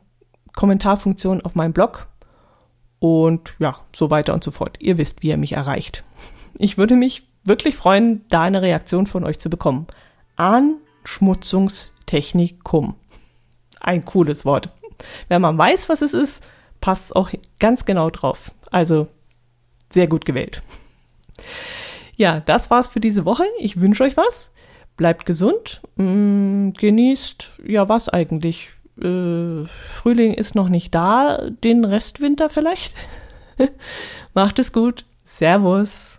Kommentarfunktion 0.55 1.41
auf 1.43 1.55
meinem 1.55 1.73
Blog 1.73 2.09
und 2.99 3.55
ja, 3.59 3.79
so 3.95 4.11
weiter 4.11 4.35
und 4.35 4.43
so 4.43 4.51
fort. 4.51 4.79
Ihr 4.81 4.99
wisst, 4.99 5.23
wie 5.23 5.29
ihr 5.29 5.37
mich 5.37 5.53
erreicht. 5.53 6.03
Ich 6.59 6.79
würde 6.79 6.97
mich 6.97 7.29
wirklich 7.45 7.77
freuen, 7.77 8.25
da 8.29 8.43
eine 8.43 8.63
Reaktion 8.63 9.07
von 9.07 9.23
euch 9.25 9.39
zu 9.39 9.51
bekommen. 9.51 9.87
Anschmutzungstechnikum. 10.37 12.97
Ein 13.81 14.05
cooles 14.05 14.45
Wort. 14.45 14.71
Wenn 15.29 15.43
man 15.43 15.57
weiß, 15.57 15.89
was 15.89 16.03
es 16.03 16.15
ist, 16.15 16.45
passt 16.81 17.05
es 17.07 17.13
auch 17.13 17.31
ganz 17.61 17.85
genau 17.85 18.11
drauf. 18.11 18.51
Also 18.71 19.07
sehr 19.91 20.07
gut 20.07 20.25
gewählt. 20.25 20.63
Ja, 22.17 22.41
das 22.41 22.71
war's 22.71 22.89
für 22.89 23.01
diese 23.01 23.25
Woche. 23.25 23.45
Ich 23.59 23.81
wünsche 23.81 24.05
euch 24.05 24.17
was. 24.17 24.53
Bleibt 24.97 25.27
gesund. 25.27 25.83
Mm, 25.97 26.71
genießt, 26.71 27.61
ja, 27.67 27.89
was 27.89 28.09
eigentlich? 28.09 28.71
Äh, 28.99 29.65
Frühling 29.67 30.33
ist 30.35 30.55
noch 30.55 30.69
nicht 30.71 30.95
da. 30.95 31.39
Den 31.63 31.85
Restwinter 31.85 32.49
vielleicht? 32.49 32.95
Macht 34.35 34.59
es 34.59 34.73
gut. 34.73 35.05
Servus. 35.25 36.16